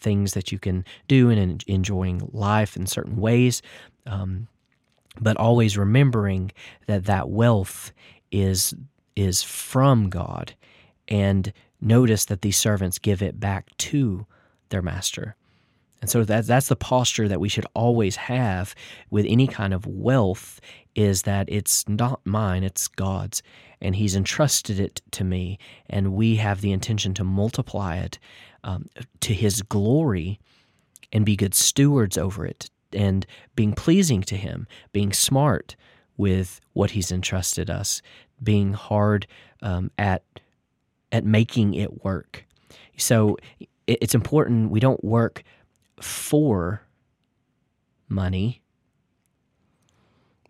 things 0.00 0.34
that 0.34 0.52
you 0.52 0.58
can 0.58 0.84
do 1.08 1.30
and 1.30 1.62
enjoying 1.66 2.28
life 2.32 2.76
in 2.76 2.86
certain 2.86 3.16
ways. 3.16 3.62
Um, 4.06 4.48
but 5.20 5.36
always 5.36 5.76
remembering 5.76 6.52
that 6.86 7.04
that 7.04 7.28
wealth 7.28 7.92
is 8.30 8.74
is 9.14 9.42
from 9.42 10.08
God 10.08 10.54
and 11.08 11.52
notice 11.82 12.24
that 12.26 12.42
these 12.42 12.56
servants 12.56 12.98
give 12.98 13.22
it 13.22 13.40
back 13.40 13.76
to 13.76 14.26
their 14.68 14.82
master. 14.82 15.36
And 16.00 16.10
so 16.10 16.24
that 16.24 16.46
that's 16.46 16.68
the 16.68 16.76
posture 16.76 17.28
that 17.28 17.40
we 17.40 17.48
should 17.48 17.66
always 17.74 18.16
have 18.16 18.74
with 19.10 19.24
any 19.28 19.46
kind 19.46 19.72
of 19.72 19.86
wealth 19.86 20.60
is 20.94 21.22
that 21.22 21.48
it's 21.48 21.88
not 21.88 22.20
mine, 22.24 22.64
it's 22.64 22.88
God's 22.88 23.42
and 23.80 23.96
he's 23.96 24.14
entrusted 24.14 24.78
it 24.78 25.02
to 25.10 25.24
me 25.24 25.58
and 25.90 26.12
we 26.14 26.36
have 26.36 26.60
the 26.60 26.70
intention 26.70 27.14
to 27.14 27.24
multiply 27.24 27.96
it 27.96 28.18
um, 28.62 28.88
to 29.20 29.34
his 29.34 29.62
glory 29.62 30.38
and 31.12 31.26
be 31.26 31.36
good 31.36 31.54
stewards 31.54 32.16
over 32.16 32.46
it 32.46 32.70
and 32.94 33.26
being 33.54 33.72
pleasing 33.72 34.22
to 34.22 34.36
Him, 34.36 34.66
being 34.92 35.12
smart 35.12 35.76
with 36.16 36.60
what 36.72 36.92
He's 36.92 37.12
entrusted 37.12 37.70
us, 37.70 38.02
being 38.42 38.72
hard 38.72 39.26
um, 39.62 39.90
at 39.98 40.22
at 41.12 41.24
making 41.24 41.74
it 41.74 42.04
work. 42.04 42.44
So 42.96 43.36
it's 43.86 44.14
important 44.14 44.70
we 44.70 44.80
don't 44.80 45.02
work 45.04 45.42
for 46.00 46.82
money, 48.08 48.62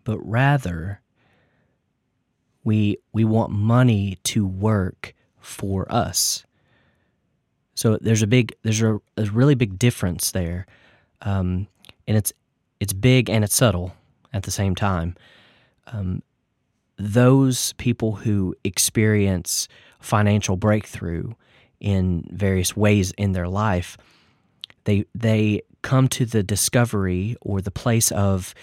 but 0.03 0.17
rather 0.19 1.01
we 2.63 2.97
we 3.11 3.23
want 3.25 3.51
money 3.51 4.17
to 4.23 4.45
work 4.45 5.13
for 5.39 5.91
us. 5.91 6.45
So 7.75 7.97
there's 7.99 8.21
a 8.21 8.27
big 8.27 8.55
there's 8.63 8.81
a, 8.81 8.99
a 9.17 9.25
really 9.25 9.55
big 9.55 9.77
difference 9.77 10.31
there. 10.31 10.65
Um, 11.21 11.67
and 12.07 12.17
it's 12.17 12.33
it's 12.79 12.93
big 12.93 13.29
and 13.29 13.43
it's 13.43 13.55
subtle 13.55 13.95
at 14.31 14.43
the 14.43 14.51
same 14.51 14.75
time. 14.75 15.15
Um, 15.87 16.21
those 16.97 17.73
people 17.73 18.13
who 18.13 18.55
experience 18.63 19.67
financial 20.03 20.57
breakthrough 20.57 21.33
in 21.79 22.23
various 22.31 22.75
ways 22.75 23.11
in 23.17 23.31
their 23.31 23.47
life, 23.47 23.97
they 24.85 25.05
they 25.15 25.61
come 25.81 26.07
to 26.07 26.25
the 26.25 26.43
discovery 26.43 27.35
or 27.41 27.61
the 27.61 27.71
place 27.71 28.11
of 28.11 28.53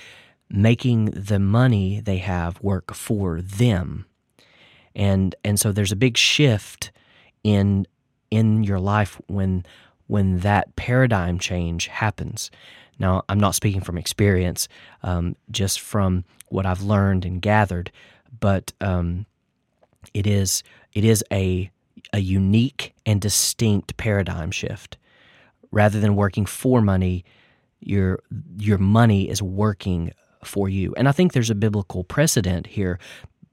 making 0.51 1.07
the 1.07 1.39
money 1.39 2.01
they 2.01 2.19
have 2.19 2.61
work 2.63 2.95
for 2.95 3.41
them. 3.41 4.07
And 4.95 5.35
and 5.45 5.59
so 5.59 5.73
there's 5.73 5.93
a 5.93 5.97
big 5.97 6.17
shift 6.17 6.91
in 7.45 7.87
in 8.31 8.65
your 8.65 8.81
life 8.81 9.21
when 9.27 9.65
when 10.07 10.41
that 10.41 10.75
paradigm 10.77 11.39
change 11.39 11.87
happens. 11.87 12.51
Now, 12.99 13.23
I'm 13.29 13.41
not 13.41 13.55
speaking 13.55 13.81
from 13.81 13.97
experience, 13.97 14.69
um, 15.03 15.37
just 15.51 15.81
from 15.81 16.25
what 16.49 16.67
I've 16.67 16.83
learned 16.83 17.25
and 17.25 17.41
gathered, 17.41 17.91
but 18.41 18.73
um, 18.81 19.25
it 20.13 20.27
is 20.27 20.63
it 20.93 21.05
is 21.05 21.25
a 21.33 21.71
a 22.13 22.19
unique 22.19 22.95
and 23.07 23.21
distinct 23.21 23.97
paradigm 23.97 24.51
shift. 24.51 24.97
Rather 25.73 26.01
than 26.01 26.17
working 26.17 26.47
for 26.47 26.81
money, 26.81 27.25
your 27.81 28.21
your 28.59 28.79
money 28.79 29.29
is 29.29 29.43
working 29.43 30.13
for 30.45 30.69
you, 30.69 30.95
and 30.97 31.09
I 31.09 31.13
think 31.13 31.33
there's 31.33 31.51
a 31.51 31.55
biblical 31.55 32.03
precedent 32.03 32.67
here 32.67 32.99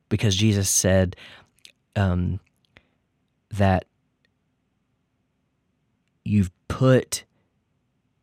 because 0.09 0.35
Jesus 0.35 0.69
said 0.69 1.15
um, 1.95 2.39
that 3.51 3.85
you've 6.25 6.51
put 6.67 7.23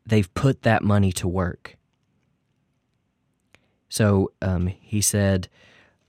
they've 0.06 0.32
put 0.34 0.62
that 0.62 0.82
money 0.82 1.12
to 1.12 1.28
work. 1.28 1.76
So 3.88 4.32
um, 4.42 4.66
he 4.66 5.00
said, 5.00 5.48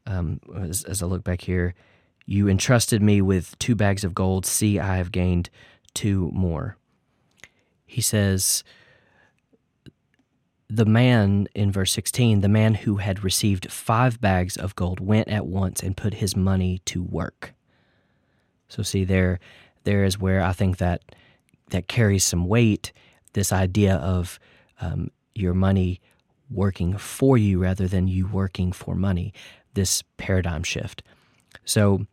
um, 0.07 0.39
as, 0.57 0.83
as 0.85 1.03
I 1.03 1.05
look 1.05 1.23
back 1.23 1.41
here, 1.41 1.75
you 2.25 2.47
entrusted 2.47 3.01
me 3.01 3.21
with 3.21 3.57
two 3.59 3.75
bags 3.75 4.03
of 4.03 4.15
gold. 4.15 4.45
See, 4.45 4.79
I 4.79 4.97
have 4.97 5.11
gained 5.11 5.49
two 5.93 6.31
more. 6.33 6.77
He 7.85 8.01
says, 8.01 8.63
the 10.69 10.85
man 10.85 11.47
in 11.53 11.71
verse 11.71 11.91
16, 11.91 12.41
the 12.41 12.49
man 12.49 12.73
who 12.73 12.97
had 12.97 13.23
received 13.23 13.71
five 13.71 14.19
bags 14.19 14.57
of 14.57 14.75
gold 14.75 14.99
went 14.99 15.27
at 15.27 15.45
once 15.45 15.81
and 15.83 15.95
put 15.95 16.15
his 16.15 16.35
money 16.35 16.81
to 16.85 17.03
work. 17.03 17.53
So 18.67 18.83
see 18.83 19.03
there 19.03 19.39
there 19.83 20.03
is 20.03 20.19
where 20.19 20.41
I 20.41 20.51
think 20.51 20.77
that 20.77 21.03
that 21.69 21.87
carries 21.87 22.23
some 22.23 22.47
weight 22.47 22.91
this 23.33 23.51
idea 23.51 23.95
of 23.95 24.39
um, 24.81 25.11
your 25.35 25.53
money 25.53 26.01
working 26.49 26.97
for 26.97 27.37
you 27.37 27.59
rather 27.59 27.87
than 27.87 28.07
you 28.07 28.27
working 28.27 28.71
for 28.71 28.95
money, 28.95 29.33
this 29.73 30.03
paradigm 30.17 30.63
shift. 30.63 31.03
So 31.63 32.07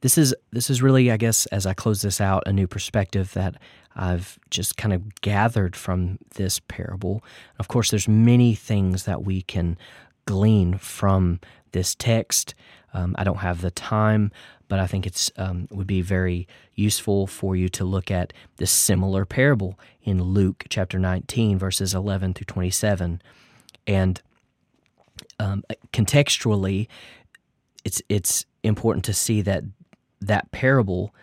this 0.00 0.18
is 0.18 0.34
this 0.50 0.70
is 0.70 0.82
really, 0.82 1.10
I 1.10 1.16
guess, 1.16 1.46
as 1.46 1.66
I 1.66 1.74
close 1.74 2.02
this 2.02 2.20
out, 2.20 2.44
a 2.46 2.52
new 2.52 2.66
perspective 2.66 3.32
that 3.34 3.56
I've 3.94 4.38
just 4.50 4.76
kind 4.76 4.92
of 4.92 5.20
gathered 5.22 5.74
from 5.74 6.18
this 6.34 6.60
parable. 6.60 7.24
Of 7.58 7.68
course, 7.68 7.90
there's 7.90 8.08
many 8.08 8.54
things 8.54 9.04
that 9.04 9.24
we 9.24 9.42
can 9.42 9.78
glean 10.26 10.76
from 10.78 11.40
this 11.72 11.94
text. 11.94 12.54
Um, 12.92 13.14
I 13.18 13.24
don't 13.24 13.38
have 13.38 13.60
the 13.60 13.70
time, 13.70 14.32
but 14.68 14.78
I 14.78 14.86
think 14.86 15.06
it's 15.06 15.30
um, 15.36 15.68
would 15.70 15.86
be 15.86 16.02
very 16.02 16.46
useful 16.74 17.26
for 17.26 17.56
you 17.56 17.68
to 17.70 17.84
look 17.84 18.10
at 18.10 18.32
this 18.56 18.70
similar 18.70 19.24
parable 19.24 19.78
in 20.02 20.22
Luke 20.22 20.64
chapter 20.68 20.98
19, 20.98 21.58
verses 21.58 21.94
11 21.94 22.34
through 22.34 22.46
27, 22.46 23.22
and 23.86 24.22
um, 25.38 25.62
contextually, 25.92 26.88
it's 27.84 28.02
it's 28.08 28.44
important 28.62 29.04
to 29.04 29.12
see 29.12 29.42
that 29.42 29.64
that 30.26 30.50
parable 30.52 31.14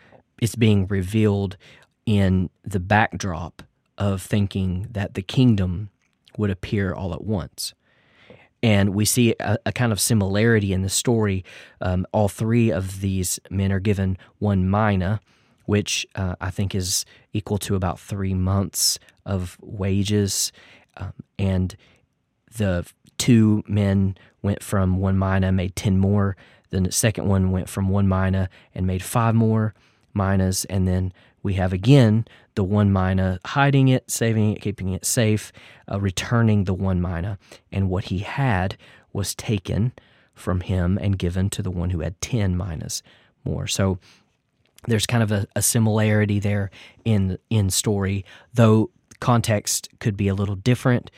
is 0.41 0.55
being 0.55 0.87
revealed 0.87 1.57
in 2.05 2.49
the 2.63 2.79
backdrop 2.79 3.63
of 3.97 4.21
thinking 4.21 4.87
that 4.91 5.13
the 5.13 5.21
kingdom 5.21 5.89
would 6.37 6.49
appear 6.49 6.93
all 6.93 7.13
at 7.13 7.23
once 7.23 7.73
and 8.63 8.95
we 8.95 9.03
see 9.03 9.35
a, 9.39 9.57
a, 9.65 9.71
kind 9.73 9.91
of 9.91 9.99
similarity 9.99 10.71
in 10.71 10.81
the 10.81 10.89
story. 10.89 11.43
Um, 11.81 12.07
all 12.13 12.29
three 12.29 12.71
of 12.71 13.01
these 13.01 13.39
men 13.51 13.73
are 13.73 13.81
given 13.81 14.17
one 14.39 14.69
mina, 14.69 15.19
which 15.65 16.07
uh, 16.15 16.35
I 16.39 16.49
think 16.49 16.73
is 16.73 17.05
equal 17.33 17.57
to 17.59 17.75
about 17.75 17.99
three 17.99 18.33
months 18.33 18.97
of 19.25 19.57
wages. 19.61 20.53
Um, 20.95 21.13
and 21.37 21.75
the 22.55 22.89
two 23.17 23.63
men 23.67 24.15
went 24.41 24.63
from 24.63 24.97
one 24.97 25.19
mina, 25.19 25.51
made 25.51 25.75
10 25.75 25.97
more. 25.97 26.37
The 26.73 26.91
second 26.91 27.27
one 27.27 27.51
went 27.51 27.69
from 27.69 27.89
one 27.89 28.07
mina 28.07 28.49
and 28.73 28.87
made 28.87 29.03
five 29.03 29.35
more 29.35 29.73
minas. 30.13 30.65
And 30.65 30.87
then 30.87 31.13
we 31.43 31.53
have 31.53 31.71
again 31.71 32.25
the 32.55 32.63
one 32.63 32.91
mina, 32.91 33.39
hiding 33.45 33.87
it, 33.87 34.09
saving 34.09 34.53
it, 34.53 34.61
keeping 34.61 34.89
it 34.89 35.05
safe, 35.05 35.51
uh, 35.91 35.99
returning 35.99 36.63
the 36.63 36.73
one 36.73 36.99
mina. 36.99 37.37
And 37.71 37.89
what 37.89 38.05
he 38.05 38.19
had 38.19 38.77
was 39.11 39.35
taken 39.35 39.93
from 40.33 40.61
him 40.61 40.97
and 40.99 41.19
given 41.19 41.49
to 41.51 41.61
the 41.61 41.71
one 41.71 41.91
who 41.91 41.99
had 41.99 42.19
10 42.21 42.57
minas 42.57 43.03
more. 43.45 43.67
So 43.67 43.99
there's 44.87 45.05
kind 45.05 45.21
of 45.21 45.31
a, 45.31 45.47
a 45.55 45.61
similarity 45.61 46.39
there 46.39 46.71
in 47.05 47.37
in 47.49 47.69
story, 47.69 48.25
though 48.53 48.89
context 49.19 49.89
could 49.99 50.17
be 50.17 50.27
a 50.27 50.33
little 50.33 50.55
different. 50.55 51.11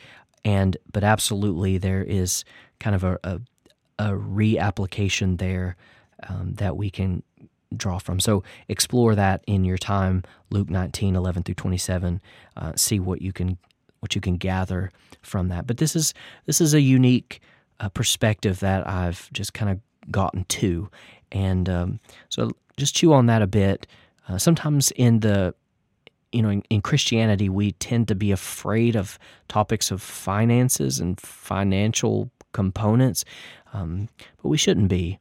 And 0.44 0.76
but 0.92 1.02
absolutely 1.02 1.78
there 1.78 2.02
is 2.02 2.44
kind 2.78 2.94
of 2.94 3.02
a, 3.02 3.18
a, 3.24 3.40
a 3.98 4.10
reapplication 4.10 5.38
there 5.38 5.76
um, 6.28 6.54
that 6.54 6.76
we 6.76 6.90
can 6.90 7.22
draw 7.76 7.98
from. 7.98 8.20
So 8.20 8.42
explore 8.68 9.14
that 9.14 9.42
in 9.46 9.64
your 9.64 9.78
time, 9.78 10.22
Luke 10.50 10.70
19, 10.70 11.16
11 11.16 11.42
through 11.42 11.54
27. 11.54 12.20
Uh, 12.56 12.72
see 12.76 13.00
what 13.00 13.22
you 13.22 13.32
can 13.32 13.58
what 14.00 14.14
you 14.14 14.20
can 14.20 14.36
gather 14.36 14.92
from 15.22 15.48
that. 15.48 15.66
But 15.66 15.78
this 15.78 15.96
is 15.96 16.14
this 16.44 16.60
is 16.60 16.74
a 16.74 16.80
unique 16.80 17.40
uh, 17.80 17.88
perspective 17.88 18.60
that 18.60 18.86
I've 18.86 19.32
just 19.32 19.52
kind 19.54 19.70
of 19.70 19.80
gotten 20.10 20.44
to, 20.44 20.88
and 21.32 21.68
um, 21.68 22.00
so 22.28 22.52
just 22.76 22.94
chew 22.94 23.12
on 23.12 23.26
that 23.26 23.42
a 23.42 23.46
bit. 23.46 23.86
Uh, 24.28 24.38
sometimes 24.38 24.92
in 24.92 25.20
the 25.20 25.54
you 26.32 26.42
know, 26.42 26.50
in, 26.50 26.62
in, 26.68 26.82
Christianity, 26.82 27.48
we 27.48 27.72
tend 27.72 28.08
to 28.08 28.14
be 28.14 28.30
afraid 28.30 28.94
of 28.94 29.18
topics 29.48 29.90
of 29.90 30.02
finances 30.02 30.98
and 31.00 31.18
financial 31.18 32.30
components, 32.56 33.24
um, 33.74 34.08
but 34.42 34.48
we 34.48 34.56
shouldn't 34.56 34.88
be. 34.88 35.18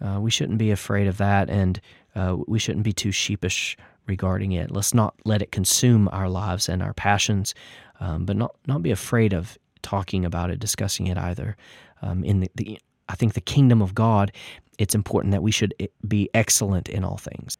Uh, 0.00 0.18
we 0.20 0.30
shouldn't 0.30 0.58
be 0.58 0.70
afraid 0.72 1.06
of 1.06 1.18
that, 1.18 1.48
and 1.48 1.80
uh, 2.16 2.36
we 2.48 2.58
shouldn't 2.58 2.84
be 2.84 2.92
too 2.92 3.12
sheepish 3.12 3.76
regarding 4.06 4.52
it. 4.52 4.70
Let's 4.70 4.92
not 4.92 5.14
let 5.24 5.40
it 5.40 5.52
consume 5.52 6.08
our 6.12 6.28
lives 6.28 6.68
and 6.68 6.82
our 6.82 6.94
passions, 6.94 7.54
um, 8.00 8.24
but 8.24 8.36
not 8.36 8.56
not 8.66 8.82
be 8.82 8.90
afraid 8.90 9.32
of 9.32 9.56
talking 9.82 10.24
about 10.24 10.50
it, 10.50 10.58
discussing 10.58 11.06
it 11.06 11.18
either. 11.18 11.56
Um, 12.02 12.24
in 12.24 12.40
the, 12.40 12.50
the, 12.54 12.78
I 13.08 13.14
think 13.14 13.34
the 13.34 13.40
kingdom 13.40 13.82
of 13.82 13.94
God, 13.94 14.32
it's 14.78 14.94
important 14.94 15.32
that 15.32 15.42
we 15.42 15.52
should 15.52 15.74
eh, 15.78 15.86
be 16.08 16.28
excellent 16.34 16.88
in 16.88 17.04
all 17.04 17.18
things. 17.18 17.56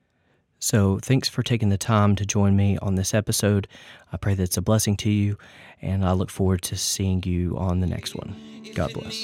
So, 0.64 0.98
thanks 0.98 1.28
for 1.28 1.42
taking 1.42 1.68
the 1.68 1.76
time 1.76 2.16
to 2.16 2.24
join 2.24 2.56
me 2.56 2.78
on 2.78 2.94
this 2.94 3.12
episode. 3.12 3.68
I 4.10 4.16
pray 4.16 4.32
that 4.32 4.42
it's 4.42 4.56
a 4.56 4.62
blessing 4.62 4.96
to 4.96 5.10
you, 5.10 5.36
and 5.82 6.06
I 6.06 6.12
look 6.12 6.30
forward 6.30 6.62
to 6.62 6.74
seeing 6.74 7.22
you 7.22 7.54
on 7.58 7.80
the 7.80 7.86
next 7.86 8.14
one. 8.14 8.34
God 8.74 8.94
bless. 8.94 9.14